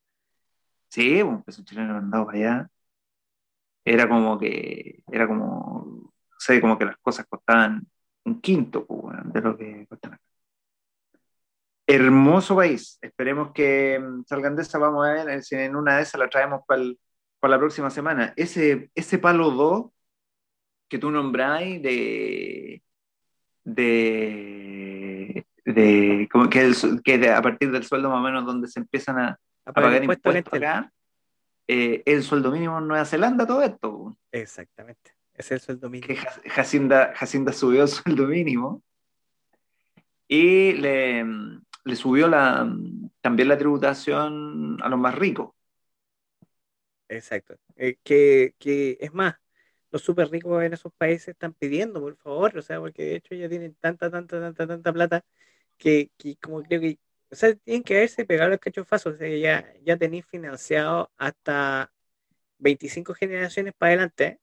[0.90, 2.70] Sí, un peso chileno mandado para allá.
[3.86, 7.88] Era como que, era como, sé, como que las cosas costaban
[8.26, 10.24] un quinto pues, weón, de lo que cuestan acá.
[11.88, 12.98] Hermoso país.
[13.02, 14.78] Esperemos que mm, salgan de esa.
[14.80, 16.84] Vamos a ver eh, si en una de esas la traemos para
[17.52, 18.34] la próxima semana.
[18.36, 19.92] Ese, ese palo 2
[20.90, 22.82] que tú nombráis de,
[23.64, 28.68] de, de como que, el que de- a partir del sueldo más o menos donde
[28.68, 30.92] se empiezan a, A pagar impuestos el acá,
[31.68, 34.16] eh, el sueldo mínimo en Nueva Zelanda, todo esto.
[34.32, 35.12] Exactamente.
[35.34, 36.08] Es el sueldo mínimo.
[36.08, 38.82] Que Ja- Jacinda, Jacinda subió el sueldo mínimo
[40.28, 41.26] y le,
[41.86, 42.68] le subió la,
[43.22, 45.52] también la tributación a los más ricos.
[47.08, 47.56] Exacto.
[47.76, 49.36] Eh, que, que es más,
[49.92, 53.36] los súper ricos en esos países están pidiendo, por favor, o sea, porque de hecho
[53.36, 55.26] ya tienen tanta, tanta, tanta, tanta plata
[55.78, 57.00] que, que como creo que,
[57.32, 61.94] o sea, tienen que haberse pegado los cachofazos, o sea, ya, ya tenéis financiado hasta
[62.60, 64.40] 25 generaciones para adelante, ¿eh?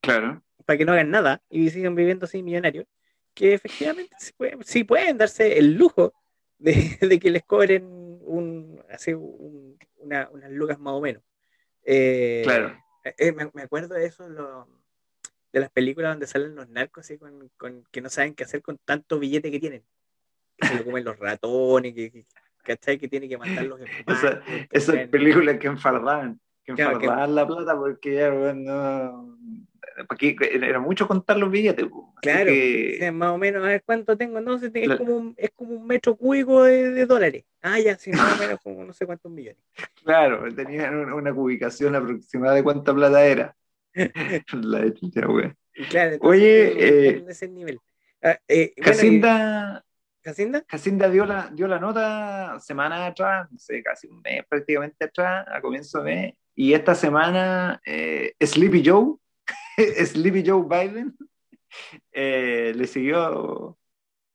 [0.00, 0.42] Claro.
[0.64, 2.86] para que no hagan nada y sigan viviendo así millonarios,
[3.34, 6.14] que efectivamente sí pueden, sí pueden darse el lujo
[6.62, 7.84] de, de que les cobren
[8.24, 11.22] un, así, un- una- unas lucas más o menos.
[11.84, 12.76] Eh, Claro.
[13.04, 14.68] eh, me, me acuerdo de eso, lo-
[15.52, 18.62] de las películas donde salen los narcos así con, con- que no saben qué hacer
[18.62, 19.82] con tanto billete que tienen.
[20.56, 22.26] Que se lo comen los ratones, que, que,
[22.62, 22.98] ¿cachai?
[22.98, 24.40] que tienen que matarlos Esa-
[24.70, 29.38] Esas películas que enfardaban, que Claro, enfardaban la plata porque ya, weón, no.
[30.06, 31.86] Porque era mucho contar los billetes.
[32.20, 34.98] Claro, que- o sea, más o menos, a ver cuánto tengo, no sé, es, La-
[34.98, 37.44] como un, es como un metro cúbico de, de dólares.
[37.62, 39.62] Ah, ya, sí, más o menos como no sé cuántos millones.
[40.04, 43.56] Claro, tenían una, una ubicación aproximada de cuánta plata era.
[44.52, 45.56] La de chucha, weón.
[45.74, 47.80] Y claro, Oye, entonces, eh, en ese nivel.
[48.22, 49.92] Ah, eh, Jacinda, y-
[50.24, 50.64] ¿Jacinda?
[50.68, 55.46] Jacinda dio la, dio la nota semanas atrás, no sé, casi un mes prácticamente atrás,
[55.48, 59.16] a comienzo de mes, y esta semana eh, Sleepy Joe,
[60.06, 61.16] Sleepy Joe Biden,
[62.12, 63.78] eh, le siguió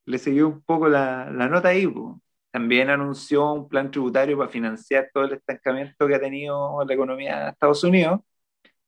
[0.06, 1.86] le siguió un poco la, la nota ahí.
[1.86, 2.22] po.
[2.50, 7.40] También anunció un plan tributario para financiar todo el estancamiento que ha tenido la economía
[7.44, 8.22] de Estados Unidos,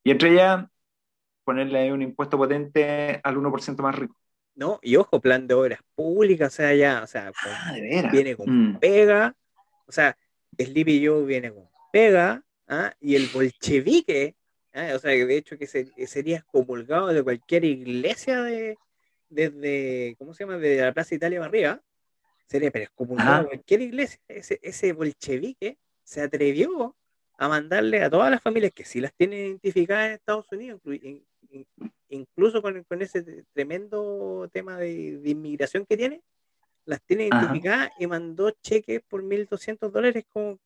[0.03, 0.65] y entre ellas
[1.43, 4.15] ponerle un impuesto potente al 1% más rico.
[4.55, 8.11] No, y ojo, plan de obras públicas, o sea, ya, o sea, con- Ah, veras.
[8.13, 8.79] viene con Mm.
[8.79, 9.35] pega,
[9.87, 10.17] o sea,
[10.57, 12.93] Sleepy Joe viene con pega, ¿ah?
[13.01, 14.35] y el bolchevique,
[14.73, 14.93] ¿ah?
[14.95, 18.77] o sea, que de hecho que se- sería excomulgado de cualquier iglesia de,
[19.29, 21.81] desde, ¿cómo se llama?, de la Plaza Italia para arriba,
[22.47, 23.41] sería pero excomulgado Ajá.
[23.41, 26.95] de cualquier iglesia, ese, ese bolchevique se atrevió
[27.37, 30.99] a mandarle a todas las familias que sí las tienen identificadas en Estados Unidos, inclu-
[31.03, 31.67] in- in-
[32.09, 36.21] incluso con, con ese tremendo tema de, de inmigración que tiene,
[36.85, 37.37] las tiene Ajá.
[37.37, 40.59] identificadas y mandó cheques por 1.200 dólares como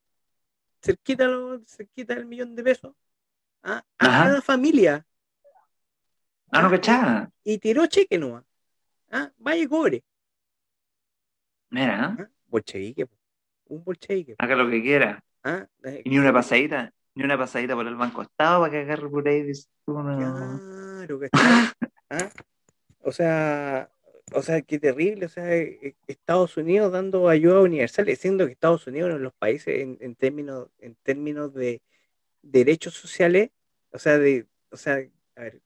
[0.81, 2.95] cerquita, lo- cerquita del millón de pesos
[3.63, 3.83] ¿ah?
[3.99, 4.23] a Ajá.
[4.25, 5.05] cada familia
[6.51, 7.29] Ah, no cachaba.
[7.43, 8.43] y tiró cheque nomás.
[9.11, 9.31] ¿ah?
[9.37, 10.03] Vaya cobre.
[11.69, 12.23] Mira, ¿eh?
[12.23, 12.29] ¿ah?
[12.47, 13.07] Bolchevique,
[13.65, 14.35] un bolchevique.
[14.37, 15.23] haga lo que quiera.
[15.43, 15.65] ¿ah?
[15.83, 19.09] Eh, Y ni una pasadita, ni una pasadita por el banco estado para que agarre
[19.09, 19.51] por ahí.
[19.85, 21.31] Claro, ¿cachai?
[22.09, 22.29] ¿Ah?
[22.99, 23.89] O sea,
[24.33, 28.85] o sea, qué terrible, o sea, eh, Estados Unidos dando ayuda universal, diciendo que Estados
[28.87, 31.81] Unidos uno de los países en, en términos, en términos de
[32.43, 33.49] derechos sociales,
[33.91, 34.99] o sea, de, o sea,
[35.35, 35.61] a ver,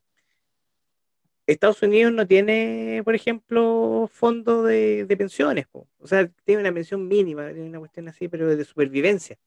[1.45, 5.87] Estados Unidos no tiene, por ejemplo, fondo de, de pensiones, po.
[5.99, 9.37] o sea, tiene una pensión mínima, tiene una cuestión así, pero de supervivencia.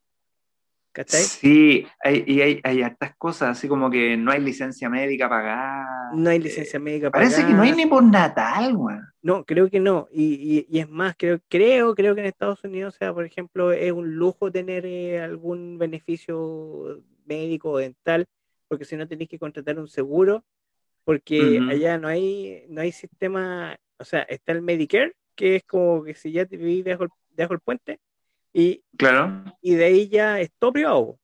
[0.93, 1.21] ¿Cachai?
[1.23, 5.87] Sí, hay, y hay, hay hartas cosas, así como que no hay licencia médica pagada.
[6.15, 7.77] No hay licencia médica Parece que no hay pagada.
[7.77, 9.03] ni por natal, weón.
[9.23, 10.09] No, creo que no.
[10.11, 13.25] Y, y- y es más, creo, creo, creo que en Estados Unidos, o sea, por
[13.25, 17.01] ejemplo, es un lujo tener eh, algún beneficio
[17.35, 18.27] médico o dental,
[18.69, 20.45] porque si no tenéis que contratar un seguro,
[21.05, 21.71] porque Ujú.
[21.71, 26.15] allá no hay, no hay sistema, o sea, está el Medicare, que es como que
[26.15, 28.01] si ya te vivís debajo, el- debajo el puente,
[28.53, 29.45] y, Claro.
[29.63, 31.19] y de ahí ya es todo privado.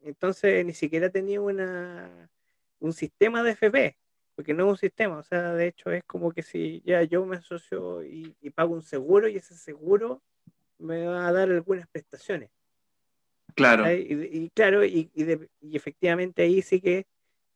[0.00, 2.30] Entonces ni siquiera tenía una,
[2.78, 3.96] un sistema de FP,
[4.36, 7.26] porque no es un sistema, o sea, de hecho es como que si ya yo
[7.26, 10.22] me asocio y, y pago un seguro y ese seguro
[10.78, 12.50] me va a dar algunas prestaciones.
[13.58, 13.90] Claro.
[13.92, 17.06] Y, y claro, y, y de- y efectivamente ahí sí que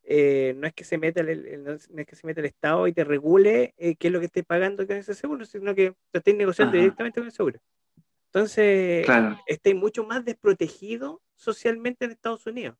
[0.03, 2.87] eh, no es que se meta el, el- no es que se meta el Estado
[2.87, 5.89] y te regule eh, qué es lo que estés pagando con ese seguro, sino que
[6.11, 6.81] lo estés negociando Ajá.
[6.81, 7.59] directamente con el seguro.
[8.27, 9.39] Entonces, Claro.
[9.45, 12.75] estáis mucho más desprotegido socialmente en Estados Unidos.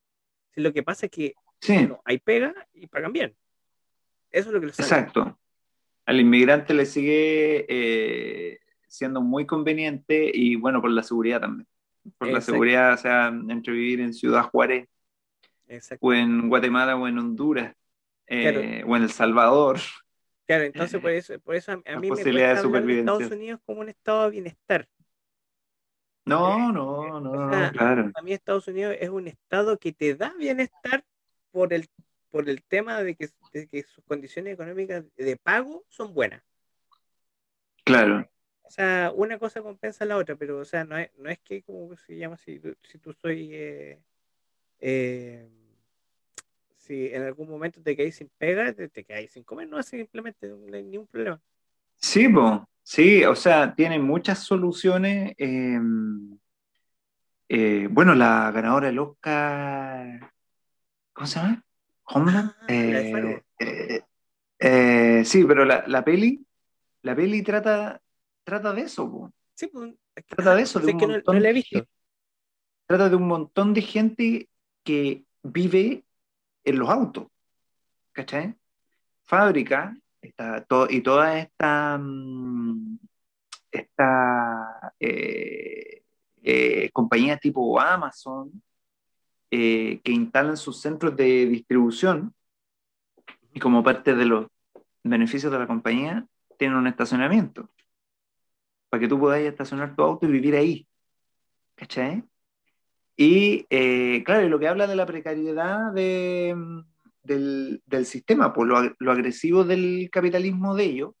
[0.50, 3.34] Si lo que pasa es que Sí, bueno, hay pega y pagan bien.
[4.30, 5.38] Eso es lo que les exacto.
[6.06, 11.66] Al inmigrante le sigue eh, siendo muy conveniente y bueno, por la seguridad también.
[12.18, 14.88] Por la seguridad, o sea, entre vivir en Ciudad Juárez
[15.68, 16.06] Exacto.
[16.06, 17.74] o en Guatemala o en Honduras
[18.26, 18.90] eh, Claro.
[18.92, 19.78] o en El Salvador.
[20.46, 23.30] Claro, entonces por eso, por eso a, mí me cuesta de hablar de Estados.
[23.30, 24.88] Unidos como un estado de bienestar.
[26.26, 28.10] No, no, no, O no, sea, claro.
[28.14, 31.04] A mí Estados Unidos es un estado que te da bienestar
[31.50, 31.88] por el,
[32.30, 36.42] por el tema de que, de que sus condiciones económicas de pago son buenas.
[37.84, 38.28] Claro,
[38.64, 41.62] O sea, una cosa compensa la otra, pero o sea, no es, no es que
[41.62, 44.00] como se llama si, tú- si tú soy eh,
[44.80, 45.48] eh,
[46.76, 50.48] si en algún momento te caes sin pega, te, te caes sin comer, no simplemente
[50.48, 51.40] no hay ningún problema.
[51.96, 52.68] Sí, po.
[52.82, 55.34] sí, o sea, tiene muchas soluciones.
[55.38, 55.78] eh,
[57.48, 60.32] eh, bueno, la ganadora del Oscar,
[61.12, 61.64] ¿cómo se llama?
[62.04, 62.52] Homeland.
[64.60, 66.46] Ah, sí, pero la, la peli,
[67.02, 68.00] la peli trata,
[68.44, 69.32] trata de eso, po.
[69.54, 71.52] Sí, pues, es que, Trata de eso, de un que no, montón no la he
[71.52, 71.78] de visto.
[71.78, 71.90] gente.
[72.86, 74.48] Trata de un montón de gente
[74.82, 76.04] que vive
[76.64, 77.26] en los autos,
[78.12, 78.54] ¿cachai?
[79.24, 82.98] Fábrica, está to- y toda esta, mm,
[83.70, 86.02] esta eh,
[86.42, 88.62] eh, compañía tipo Amazon,
[89.50, 92.34] eh, que instalan sus centros de distribución
[93.52, 94.46] y como parte de los
[95.02, 96.26] beneficios de la compañía,
[96.58, 97.68] tienen un estacionamiento
[98.94, 100.86] para que tú puedas estacionar tu auto y vivir ahí.
[101.74, 102.22] ¿Cachai?
[103.16, 106.54] Y eh, claro, y lo que habla de la precariedad de,
[107.24, 111.14] del, del sistema, por lo, ag- lo agresivo del capitalismo de ellos,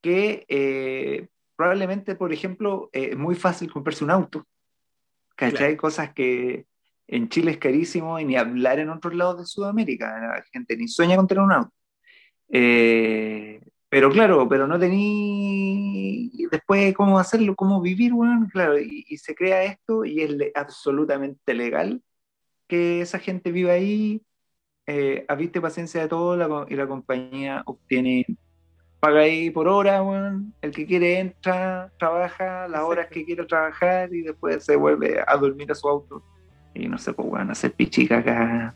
[0.00, 4.46] que eh, probablemente, por ejemplo, eh, es muy fácil comprarse un auto.
[5.34, 5.76] ¿Cachai?
[5.76, 6.66] Cosas que
[7.08, 10.16] en Chile es carísimo y ni hablar en otros lados de Sudamérica.
[10.36, 11.72] La gente ni sueña con tener un auto.
[12.50, 13.60] Eh,
[13.96, 19.34] pero claro, pero no tení después cómo hacerlo, cómo vivir, bueno, claro, y, y se
[19.34, 22.02] crea esto y es le- absolutamente legal
[22.68, 24.20] que esa gente viva ahí,
[24.86, 28.26] eh, aviste paciencia de todo la y la compañía obtiene,
[29.00, 34.14] paga ahí por hora, weón, el que quiere entra, trabaja las horas que quiere trabajar
[34.14, 36.22] y después se vuelve a dormir a su auto
[36.74, 38.74] y no sé, pues, weón, hacer pichica acá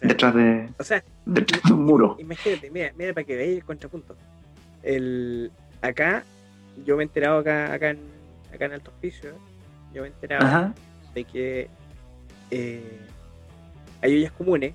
[0.00, 2.14] detrás de, o sea, detrás de un muro.
[2.20, 4.16] imagínate, mira, mira para que veáis el contrapunto.
[4.82, 5.50] El,
[5.82, 6.24] acá,
[6.86, 7.98] yo me he enterado acá, acá, en,
[8.54, 9.32] acá en Alto Hospicio,
[9.92, 10.74] yo me he enterado Ajá,
[11.14, 11.68] de que
[12.50, 12.98] eh,
[14.02, 14.72] hay ollas comunes.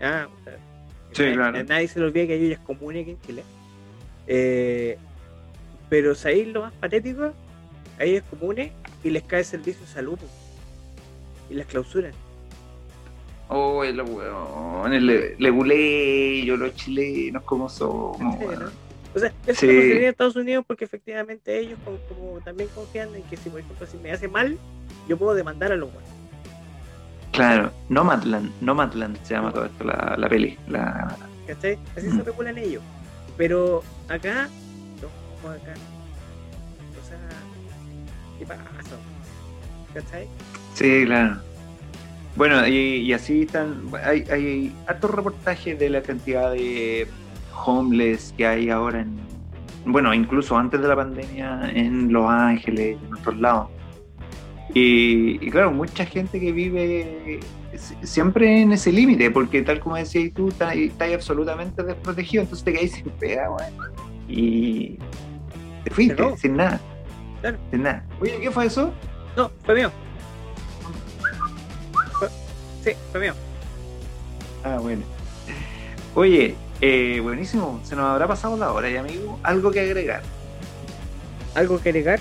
[0.00, 0.56] Ah, o sea,
[1.12, 1.64] Sí, na- claro.
[1.64, 3.42] Nadie se le olvida que hay ollas comunes aquí en Chile.
[4.26, 4.96] Eh,
[5.90, 7.32] pero ¿sabéis lo más patético?
[7.98, 8.72] Hay ollas comunes
[9.04, 10.18] y les cae servicio de salud.
[11.50, 12.12] Y las clausuran.
[13.48, 18.60] Oh, los huevones, le, le bulé, yo los chilenos, como somos, ¿Cachai, weón.
[18.64, 18.70] no?
[19.14, 19.68] O sea, eso Sí.
[19.68, 23.86] en Estados Unidos porque efectivamente ellos como, como también confían en que si por ejemplo
[23.86, 24.56] si me hace mal,
[25.08, 26.10] yo puedo demandar a los buenos.
[27.32, 30.58] Claro, Nomadland, Nomadland se llama todo esto, la, la peli.
[30.68, 31.16] La...
[31.46, 31.78] ¿Cachai?
[31.96, 32.16] Así Mm.
[32.18, 32.82] se regulan ellos.
[33.36, 34.48] Pero acá,
[35.00, 35.74] no, acá.
[37.02, 37.18] O sea,
[38.38, 38.62] ¿qué pasa?
[39.94, 40.28] ¿Cachai?
[40.74, 41.38] Sí, claro.
[42.36, 47.06] Bueno, y, y así están, hay, hay hartos reportajes de la cantidad de
[47.64, 49.16] homeless que hay ahora en,
[49.84, 53.68] bueno, incluso antes de la pandemia en Los Ángeles y en otros lados.
[54.74, 57.40] Y, y claro, mucha gente que vive
[57.76, 62.64] si- siempre en ese límite, porque tal como decías tú, estás estás absolutamente desprotegido, entonces
[62.64, 63.48] te caes sin pega.
[64.28, 64.98] Y
[65.84, 66.80] te fuiste, Pero- sin nada.
[67.42, 67.58] Claro.
[67.70, 68.06] Sin nada.
[68.20, 68.92] Oye, ¿qué fue eso?
[69.36, 69.90] No, fue mío.
[72.18, 72.28] Fue-
[72.84, 73.34] Sí, fue mío.
[74.64, 75.02] Ah, bueno.
[76.14, 77.80] Oye, eh, buenísimo.
[77.84, 79.38] Se nos habrá pasado la hora, y amigo.
[79.42, 80.22] Algo que agregar.
[81.54, 82.20] ¿Algo que agregar?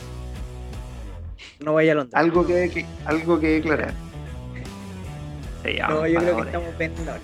[1.59, 2.15] No vaya a Londres.
[2.15, 3.93] Algo que, que- algo que declarar.
[5.63, 7.21] Sí, No, yo creo que estamos bien en la hora.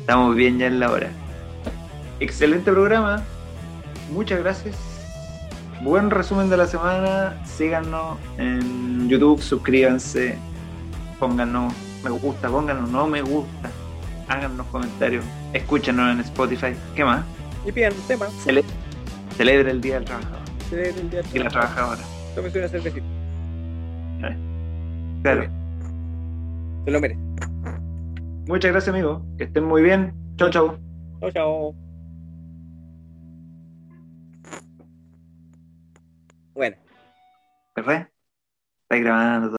[0.00, 1.10] Estamos bien ya en la hora.
[2.20, 3.22] Excelente programa.
[4.10, 4.76] Muchas gracias.
[5.82, 7.40] Buen resumen de la semana.
[7.44, 10.36] Síganos en YouTube, suscríbanse,
[11.18, 11.72] pónganos
[12.04, 13.70] me gusta, pónganos no me gusta,
[14.32, 16.74] háganos comentarios, escúchenos en Spotify.
[16.96, 17.24] ¿Qué más?
[17.66, 18.26] Y pidan un tema.
[18.44, 18.64] Cele-
[19.36, 22.00] Celebre el Día del Trabajador Celebren el día del y la trabajadora.
[22.34, 23.06] Tómese una cervecita.
[25.22, 25.48] Claro.
[26.84, 27.20] Se lo merece.
[28.48, 29.24] Muchas gracias, amigo.
[29.38, 30.12] Que estén muy bien.
[30.36, 30.76] Chau, chau.
[31.20, 31.74] Chao, chao.
[36.54, 36.76] Bueno.
[37.76, 38.08] ¿Qué fue?
[38.84, 39.56] Estáis grabando.